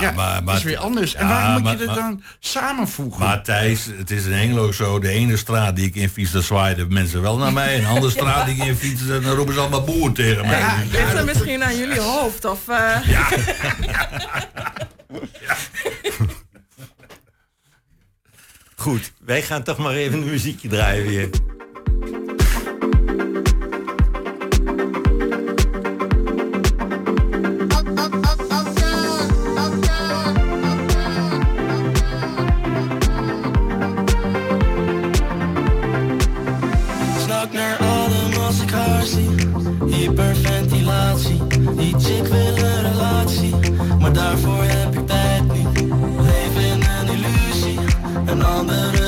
[0.00, 1.14] ja, maar- maar- is weer anders.
[1.14, 3.20] En Ja, waarom moet maar- je dat maar- dan samenvoegen?
[3.20, 6.86] Maar Thijs, het is in Engelo zo, de ene straat die ik in fiets, de
[6.88, 7.74] mensen wel naar mij.
[7.74, 10.58] En de andere straat die ik in fiets, dan roepen ze allemaal boer tegen mij.
[10.58, 12.44] Ja, Ligt er misschien aan jullie hoofd?
[12.44, 12.96] Of, eh,
[18.82, 21.30] Goed, wij gaan toch maar even een muziekje draaien weer.
[39.86, 43.54] Hyperventilatie Die chick wil een relatie
[43.98, 44.81] Maar daarvoor
[48.62, 49.01] Een andere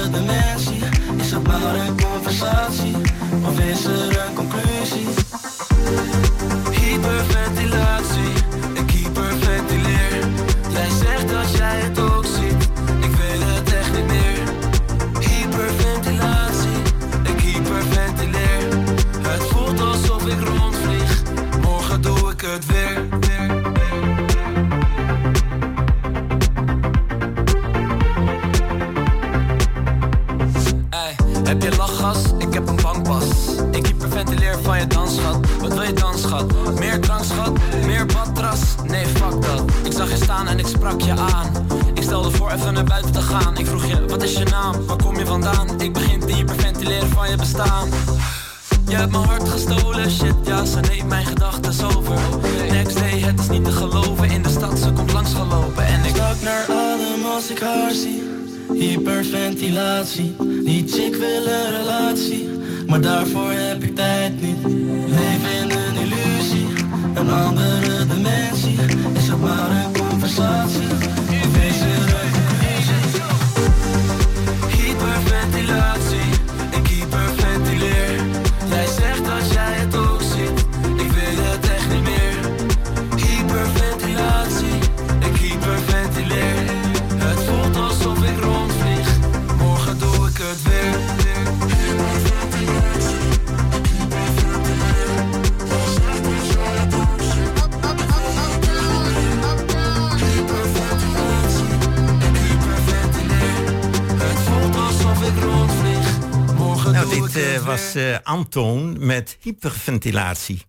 [109.45, 110.63] hyperventilatie.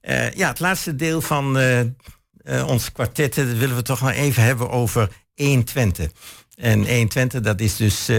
[0.00, 4.42] Eh, ja, het laatste deel van eh, ons kwartetten dat willen we toch nog even
[4.42, 6.10] hebben over 120.
[6.56, 8.10] En 120, dat, is dus,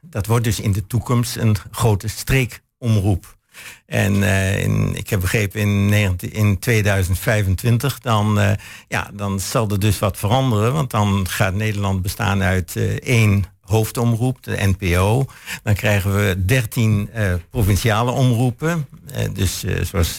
[0.00, 3.38] dat wordt dus in de toekomst een grote streekomroep.
[3.86, 4.22] En
[4.62, 8.56] in, ik heb begrepen in, 19 in 2025, dan,
[8.88, 10.72] ja, dan zal er dus wat veranderen.
[10.72, 15.26] Want dan gaat Nederland bestaan uit eh, één hoofdomroep, de NPO.
[15.62, 18.86] Dan krijgen we 13 eh, provinciale omroepen.
[19.12, 20.18] Eh, dus eh, zoals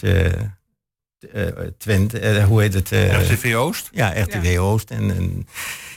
[1.78, 2.92] Twente, eh, hoe heet het?
[2.92, 3.88] eh, RTV Oost?
[3.92, 4.90] Ja, RTW Oost.
[4.90, 5.46] En, en,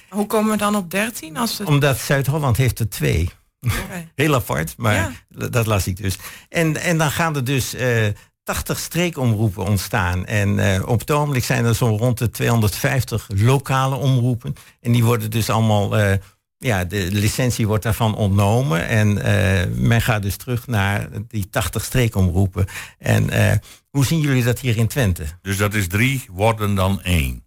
[0.10, 1.38] hoe komen we dan op 13?
[1.38, 1.68] Als het...
[1.68, 3.30] omdat Zuid-Holland heeft er twee.
[3.62, 4.08] Oké.
[4.16, 5.12] Heel apart, maar Ja.
[5.50, 6.18] dat las ik dus.
[6.50, 8.08] En, en dan gaan er dus eh
[8.44, 10.26] 80 streekomroepen ontstaan.
[10.26, 14.56] En eh, op het ogenblik zijn er zo rond de 250 lokale omroepen.
[14.82, 16.18] En die worden dus allemaal, eh,
[16.58, 18.88] ja, de licentie wordt daarvan ontnomen.
[18.88, 22.66] En eh, men gaat dus terug naar die 80 streekomroepen.
[23.00, 23.58] En eh,
[23.90, 25.24] hoe zien jullie dat hier in Twente?
[25.42, 27.44] Dus dat is drie worden dan één.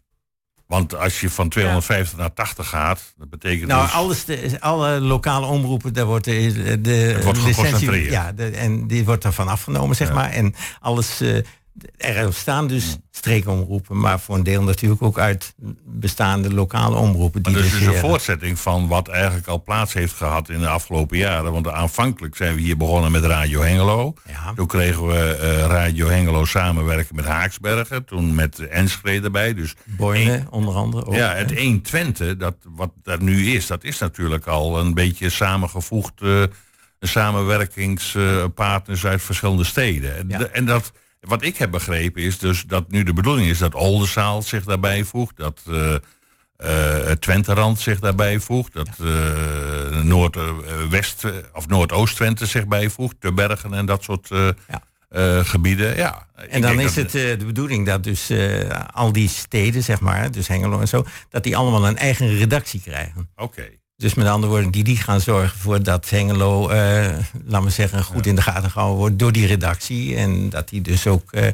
[0.67, 3.93] Want als je van 250 naar 80 gaat, dat betekent Nou, dus...
[3.93, 8.11] alles de, alle lokale omroepen, daar wordt de, de wordt geconcentreerd.
[8.11, 10.15] Ja, de, en die wordt daarvan afgenomen, zeg Ja.
[10.15, 10.31] maar.
[10.31, 11.37] En alles, eh,
[11.97, 15.55] er staan dus streekomroepen, maar voor een deel natuurlijk ook uit
[15.85, 17.43] bestaande lokale omroepen.
[17.43, 20.61] Maar Die dat is dus een voortzetting van wat eigenlijk al plaats heeft gehad in
[20.61, 21.53] de afgelopen jaren.
[21.53, 24.15] Want aanvankelijk zijn we hier begonnen met Radio Hengelo.
[24.29, 24.53] Ja.
[24.55, 28.05] Toen kregen we eh, Radio Hengelo samenwerken met Haaksbergen.
[28.05, 29.55] Toen met Enschede erbij.
[29.55, 31.07] Dus Borne, onder andere.
[31.07, 34.95] Ook, ja, het 1 Twente, dat, wat daar nu is, dat is natuurlijk al een
[34.95, 36.43] beetje samengevoegd eh,
[37.01, 40.29] samenwerkingspartners uit verschillende steden.
[40.29, 40.47] Ja.
[40.47, 44.43] En dat, wat ik heb begrepen is dus dat nu de bedoeling is dat Oldenzaal
[44.43, 45.95] zich daarbij voegt, dat eh
[46.57, 53.87] eh, Twenterand zich daarbij voegt, dat eh Noordwest of Noordoost-Twente zich bijvoegt, de Bergen en
[53.87, 55.43] dat soort Ja.
[55.43, 55.97] gebieden.
[55.97, 58.33] Ja, En dan is het de bedoeling dat dus
[58.93, 62.81] al die steden, zeg maar, dus Hengelo en zo, dat die allemaal een eigen redactie
[62.81, 63.31] krijgen.
[63.37, 63.69] Oké.
[63.99, 68.05] Dus met andere woorden, die, die gaan zorgen voor dat Hengelo, eh laten we zeggen,
[68.05, 70.17] goed in de gaten gehouden wordt door die redactie.
[70.17, 71.49] En dat die dus ook eh,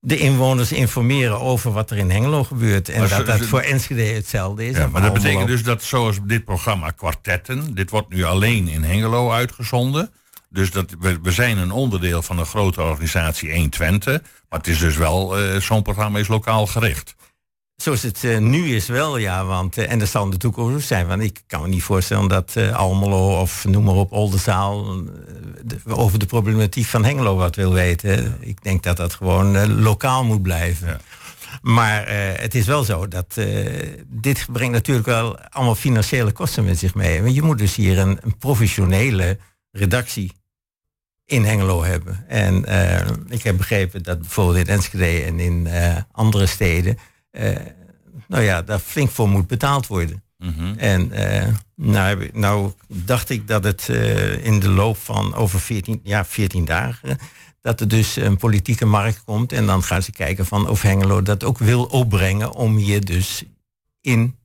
[0.00, 2.88] de inwoners informeren over wat er in Hengelo gebeurt.
[2.88, 4.76] En Maar dat dat voor Enschede hetzelfde is.
[4.76, 8.82] Ja, maar dat betekent dus dat zoals dit programma Kwartetten, dit wordt nu alleen in
[8.82, 10.10] Hengelo uitgezonden.
[10.48, 14.22] Dus dat, we, we zijn een onderdeel van een grote organisatie 120.
[14.48, 17.14] Maar het is dus wel, eh, zo'n programma is lokaal gericht.
[17.80, 19.44] Zoals het eh, nu is wel, ja.
[19.44, 21.06] Want, eh, en dat zal in de toekomst ook zijn.
[21.06, 25.02] Want ik kan me niet voorstellen dat eh, Almelo of noem maar op Oldenzaal...
[25.64, 28.36] de- over de problematiek van Hengelo wat wil weten.
[28.40, 31.00] Ik denk dat dat gewoon lokaal moet blijven.
[31.62, 32.08] Maar
[32.40, 33.38] het is wel zo dat
[34.06, 37.22] dit brengt natuurlijk wel allemaal financiële kosten met zich mee.
[37.22, 39.38] Want je moet dus hier een, een professionele
[39.70, 40.32] redactie
[41.24, 42.24] in Hengelo hebben.
[42.28, 42.64] En
[43.28, 45.68] ik heb begrepen dat bijvoorbeeld in Enschede en in
[46.12, 46.98] andere steden,
[48.28, 50.22] nou ja, daar flink voor moet betaald worden.
[50.38, 50.74] Mhm.
[50.76, 56.00] En eh, nou, nou dacht ik dat het eh, in de loop van over 14,
[56.02, 57.18] ja, 14 dagen,
[57.60, 59.52] dat er dus een politieke markt komt.
[59.52, 63.44] En dan gaan ze kijken van of Hengelo dat ook wil opbrengen om hier dus
[64.00, 64.36] in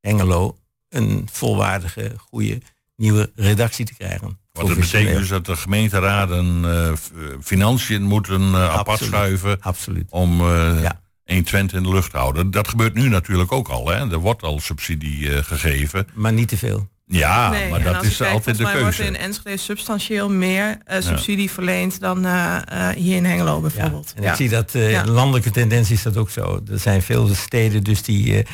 [0.00, 0.56] Hengelo
[0.88, 2.60] een volwaardige, goede
[2.96, 4.38] nieuwe redactie te krijgen.
[4.52, 6.96] Want dat betekent dus dat de gemeenteraden eh, eh,
[7.42, 10.10] financiën moeten eh, apart schuiven Absoluut.
[10.10, 11.01] om eh Ja.
[11.24, 12.50] 120 in de lucht houden.
[12.50, 13.88] Dat gebeurt nu natuurlijk ook al.
[13.88, 14.10] Hè?
[14.10, 16.06] Er wordt al subsidie eh, gegeven.
[16.14, 16.90] Maar niet te veel.
[17.06, 18.80] Ja, Nee, maar dat is kijkt, altijd de keuze.
[18.82, 22.56] wordt in Enschede substantieel meer eh, subsidie verleend dan eh,
[22.90, 24.12] eh, hier in Hengelo bijvoorbeeld.
[24.16, 25.04] En ik zie dat eh, Ja.
[25.04, 26.60] landelijke tendentie is dat ook zo.
[26.70, 28.44] Er zijn veel steden dus die eh,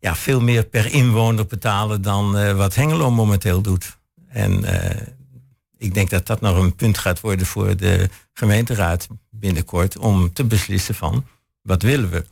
[0.00, 3.98] ja, veel meer per inwoner betalen dan eh, wat Hengelo momenteel doet.
[4.28, 5.06] En eh,
[5.78, 10.44] ik denk dat dat nog een punt gaat worden voor de gemeenteraad binnenkort om te
[10.44, 11.24] beslissen van
[11.62, 12.24] wat willen we.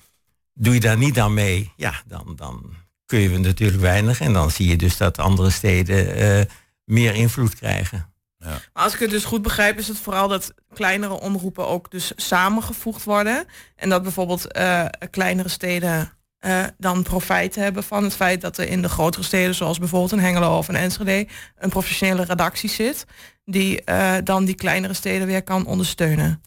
[0.55, 2.75] Doe je daar niet aan mee, ja, dan, dan
[3.07, 4.21] kun je natuurlijk weinig.
[4.21, 6.45] En dan zie je dus dat andere steden eh,
[6.85, 8.13] meer invloed krijgen.
[8.39, 12.13] Maar als ik het dus goed begrijp, is het vooral dat kleinere omroepen ook dus
[12.17, 13.47] samengevoegd worden.
[13.77, 18.69] En dat bijvoorbeeld eh, kleinere steden eh, dan profijt hebben van het feit dat er
[18.69, 21.27] in de grotere steden, zoals bijvoorbeeld in Hengelo of in Enschede,
[21.57, 23.05] een professionele redactie zit.
[23.45, 26.43] Die eh, dan die kleinere steden weer kan ondersteunen.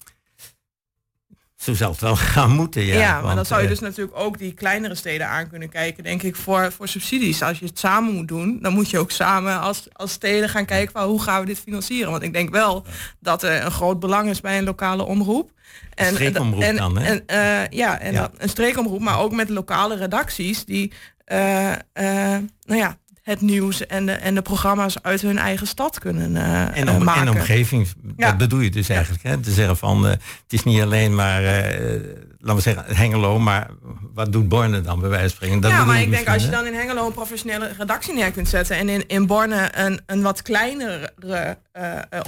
[1.62, 3.00] Zo zal het wel gaan moeten, ja.
[3.00, 5.70] Ja, maar want, dan zou je eh, dus natuurlijk ook die kleinere steden aan kunnen
[5.70, 7.42] kijken, denk ik, voor, voor subsidies.
[7.42, 10.66] Als je het samen moet doen, dan moet je ook samen als, als steden gaan
[10.66, 12.12] kijken van hoe gaan we dit financieren.
[12.12, 12.86] Want ik denk wel
[13.20, 15.52] dat er een groot belang is bij een lokale omroep.
[15.94, 17.06] En, streekomroep en, dan, hè?
[17.06, 18.32] En, eh, ja, en Ja.
[18.38, 20.92] Een streekomroep, maar ook met lokale redacties die
[21.32, 26.00] eh, eh, nou ja, het nieuws en de, en de programma's uit hun eigen stad
[26.00, 27.22] kunnen eh, En, om, maken.
[27.22, 28.28] en omgeving, Ja.
[28.28, 29.24] dat bedoel je dus eigenlijk.
[29.24, 29.38] Hè?
[29.38, 30.22] Te zeggen van, eh, het
[30.54, 32.00] is niet alleen maar, eh,
[32.40, 33.70] laten we zeggen, Hengelo, maar
[34.14, 35.60] wat doet Borne dan bij wijze van spreken?
[35.60, 38.50] Dat ja, maar ik denk als je dan in Hengelo een professionele redactie neer kunt
[38.50, 41.14] zetten en in, in Borne een, een wat kleinere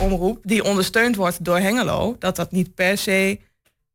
[0.02, 3.40] omroep die ondersteund wordt door Hengelo, dat dat niet per se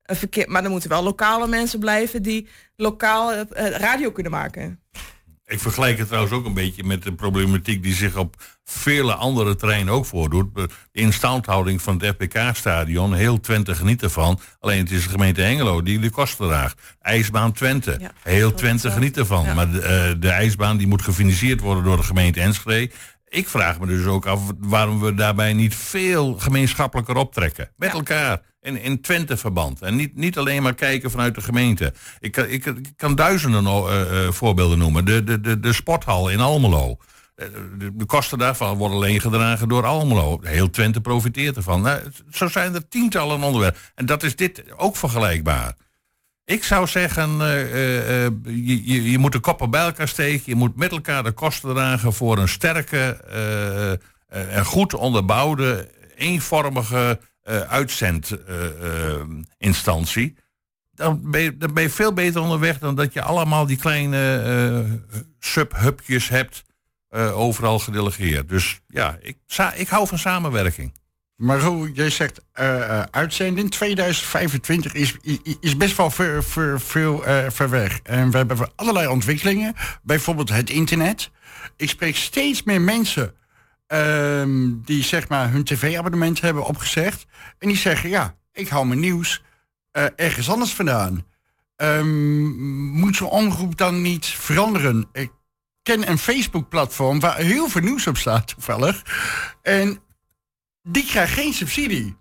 [0.02, 4.80] een verkeer, maar er moeten wel lokale mensen blijven die lokaal radio kunnen maken.
[5.48, 9.54] Ik vergelijk het trouwens ook een beetje met de problematiek die zich op vele andere
[9.56, 10.54] terreinen ook voordoet.
[10.54, 14.40] De instandhouding van het FPK-stadion, heel Twente geniet ervan.
[14.60, 16.80] Alleen het is de gemeente Hengelo die de kosten draagt.
[17.00, 19.44] IJsbaan Twente, Ja, heel Twente is, geniet ervan.
[19.44, 19.54] ja.
[19.54, 22.92] Maar de, eh, de ijsbaan die moet gefinancierd worden door de gemeente Enschede.
[23.28, 27.70] Ik vraag me dus ook af waarom we daarbij niet veel gemeenschappelijker optrekken.
[27.76, 27.94] Met Ja.
[27.94, 28.40] elkaar.
[28.76, 29.82] In, Twente-verband.
[29.82, 31.92] En niet, niet alleen maar kijken vanuit de gemeente.
[32.20, 35.04] Ik, kan- ik, kan duizenden eh, eh, voorbeelden noemen.
[35.04, 36.96] De, de, de, de sporthal in Almelo.
[37.34, 37.46] Eh,
[37.78, 40.38] De, kosten daarvan worden alleen gedragen door Almelo.
[40.42, 41.80] Heel Twente profiteert ervan.
[41.82, 42.00] Nou,
[42.30, 43.80] zo zijn er tientallen onderwerpen.
[43.94, 45.74] En dat is dit ook vergelijkbaar.
[46.44, 50.42] Ik zou zeggen, je, je, je moet de koppen bij elkaar steken.
[50.44, 53.20] Je moet met elkaar de kosten dragen voor een sterke
[54.28, 57.18] en goed onderbouwde, eenvormige
[57.48, 60.36] eh uitzendinstantie.
[60.94, 64.38] dan, ben je, dan ben je veel beter onderweg dan dat je allemaal die kleine
[64.38, 64.80] eh
[65.38, 66.64] sub-hubjes hebt
[67.08, 68.48] eh, overal gedelegeerd.
[68.48, 69.36] Dus ja, ik,
[69.74, 70.92] ik hou van samenwerking.
[71.38, 75.16] Maar hoe jij zegt eh, eh, uitzending 2025 is,
[75.60, 78.00] is best wel ver, ver, veel eh, ver weg.
[78.02, 79.74] En we hebben allerlei ontwikkelingen.
[80.02, 81.30] Bijvoorbeeld het internet.
[81.76, 83.34] Ik spreek steeds meer mensen
[83.88, 87.26] ehm, die zeg maar hun tv-abonnement hebben opgezegd.
[87.58, 89.42] En die zeggen ja, ik hou mijn nieuws
[89.90, 91.26] eh, ergens anders vandaan.
[91.76, 92.46] Ehm,
[92.90, 95.08] moet zo'n omroep dan niet veranderen?
[95.12, 95.30] Ik
[95.82, 99.02] ken een Facebook-platform waar heel veel nieuws op staat toevallig.
[99.62, 100.00] En
[100.82, 102.16] die krijgt geen subsidie.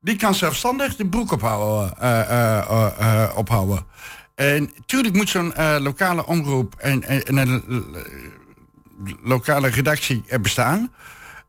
[0.00, 1.98] Die kan zelfstandig de broek ophouden.
[1.98, 3.86] eh, eh, ophouden.
[4.34, 7.64] En tuurlijk moet zo'n lokale omroep en, en, en
[9.22, 10.92] lokale redactie bestaan.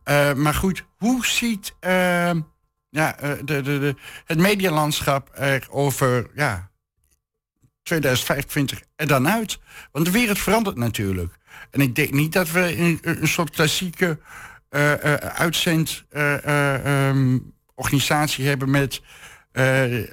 [0.03, 2.31] Eh, maar goed, hoe ziet eh,
[2.89, 3.95] ja, eh, de, de, de,
[4.25, 6.71] het medialandschap er over ja,
[7.83, 9.59] 2025 er dan uit?
[9.91, 11.37] Want de wereld verandert natuurlijk.
[11.71, 14.19] En ik denk niet dat we een, een soort klassieke
[15.19, 17.37] uitzend eh, eh, ehm,
[18.37, 19.01] hebben met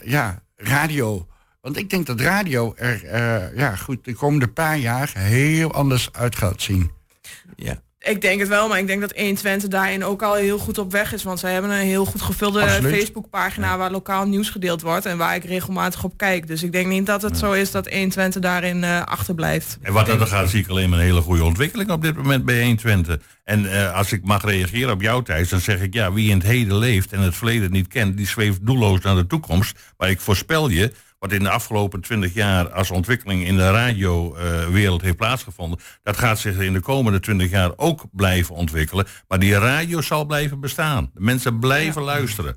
[0.04, 1.26] ja, radio.
[1.60, 6.36] Want ik denk dat radio er ja, goed, de komende paar jaar heel anders uit
[6.36, 6.90] gaat zien.
[7.56, 7.82] Ja.
[8.00, 10.92] Ik denk het wel, maar ik denk dat 120 daarin ook al heel goed op
[10.92, 11.22] weg is.
[11.22, 12.94] Want zij hebben een heel goed gevulde Absoluut.
[12.94, 15.06] Facebookpagina waar lokaal nieuws gedeeld wordt.
[15.06, 16.46] En waar ik regelmatig op kijk.
[16.46, 19.78] Dus ik denk niet dat het zo is dat 120 daarin eh, achterblijft.
[19.82, 22.16] En wat dat er gaat, zie ik alleen maar een hele goede ontwikkeling op dit
[22.16, 23.18] moment bij 120.
[23.44, 26.36] En eh, als ik mag reageren op jouw tijd, dan zeg ik ja, wie in
[26.36, 29.78] het heden leeft en het verleden niet kent, die zweeft doelloos naar de toekomst.
[29.96, 35.02] Maar ik voorspel je, wat in de afgelopen 20 jaar als ontwikkeling in de radiowereld
[35.02, 39.06] heeft plaatsgevonden, dat gaat zich in de komende 20 jaar ook blijven ontwikkelen.
[39.28, 41.10] Maar die radio zal blijven bestaan.
[41.14, 42.56] De mensen blijven luisteren.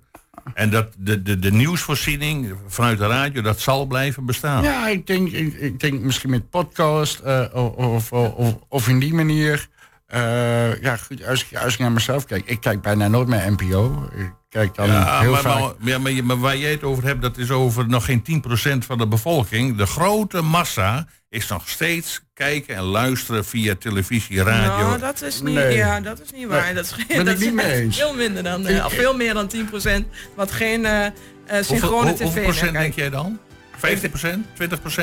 [0.53, 4.63] En dat de, de, de nieuwsvoorziening vanuit de radio, dat zal blijven bestaan.
[4.63, 8.99] Ja, ik denk, ik, ik denk misschien met podcast eh, of, of, of, of in
[8.99, 9.67] die manier.
[10.13, 13.51] Eh, ja, goed, als ik, als ik naar mezelf kijk, ik kijk bijna nooit meer
[13.51, 14.09] NPO.
[14.17, 15.59] Ik kijk dan Ja, heel maar, vaak.
[15.59, 18.21] maar, ja, maar, je- maar waar jij het over hebt, dat is over nog geen
[18.21, 19.77] 10% van de bevolking.
[19.77, 24.87] De grote massa is nog steeds kijken en luisteren via televisie, radio.
[24.87, 25.75] Nou, dat is niet, Nee.
[25.75, 26.63] ja, dat is niet waar.
[26.63, 27.97] Nee, dat is, ben dat ik niet is mee echt eens.
[27.97, 30.05] veel minder dan, eh, veel meer dan 10%.
[30.35, 31.11] Wat geen eh eh,
[31.45, 33.39] hoeveel, synchrone hoe- tv hoeveel procent denk jij dan?
[33.87, 33.89] 50%?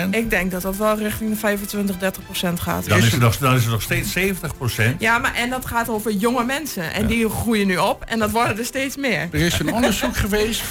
[0.07, 0.11] 20%?
[0.11, 2.89] Ik denk dat dat wel richting de 25, 30 procent gaat.
[2.89, 4.97] Dan is, het nog, dan is het nog steeds 70%.
[4.99, 6.93] Ja, maar en dat gaat over jonge mensen.
[6.93, 8.05] En die groeien nu op.
[8.05, 9.29] En dat worden er steeds meer.
[9.33, 10.65] Er is een onderzoek geweest, 45%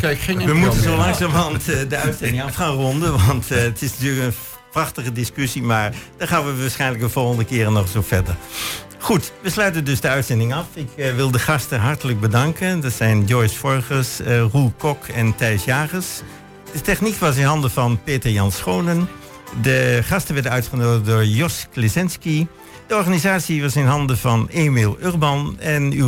[0.00, 3.26] kijkt geen We moeten zo langzamerhand eh, de uitzending af gaan ronden.
[3.26, 4.34] Want eh, het is natuurlijk een
[4.70, 5.62] prachtige discussie.
[5.62, 8.36] Maar daar gaan we waarschijnlijk de volgende keer nog zo verder.
[9.04, 10.66] Goed, we sluiten dus de uitzending af.
[10.74, 12.80] Ik eh, wil de gasten hartelijk bedanken.
[12.80, 16.06] Dat zijn Joyce Vorgers, eh, Roel Kok en Thijs Jagers.
[16.74, 19.08] De techniek was in handen van Peter Jan Schonen.
[19.62, 22.46] De gasten werden uitgenodigd door Jos Klesinski.
[22.86, 25.56] De organisatie was in handen van Emiel Urban.
[25.60, 26.02] En uw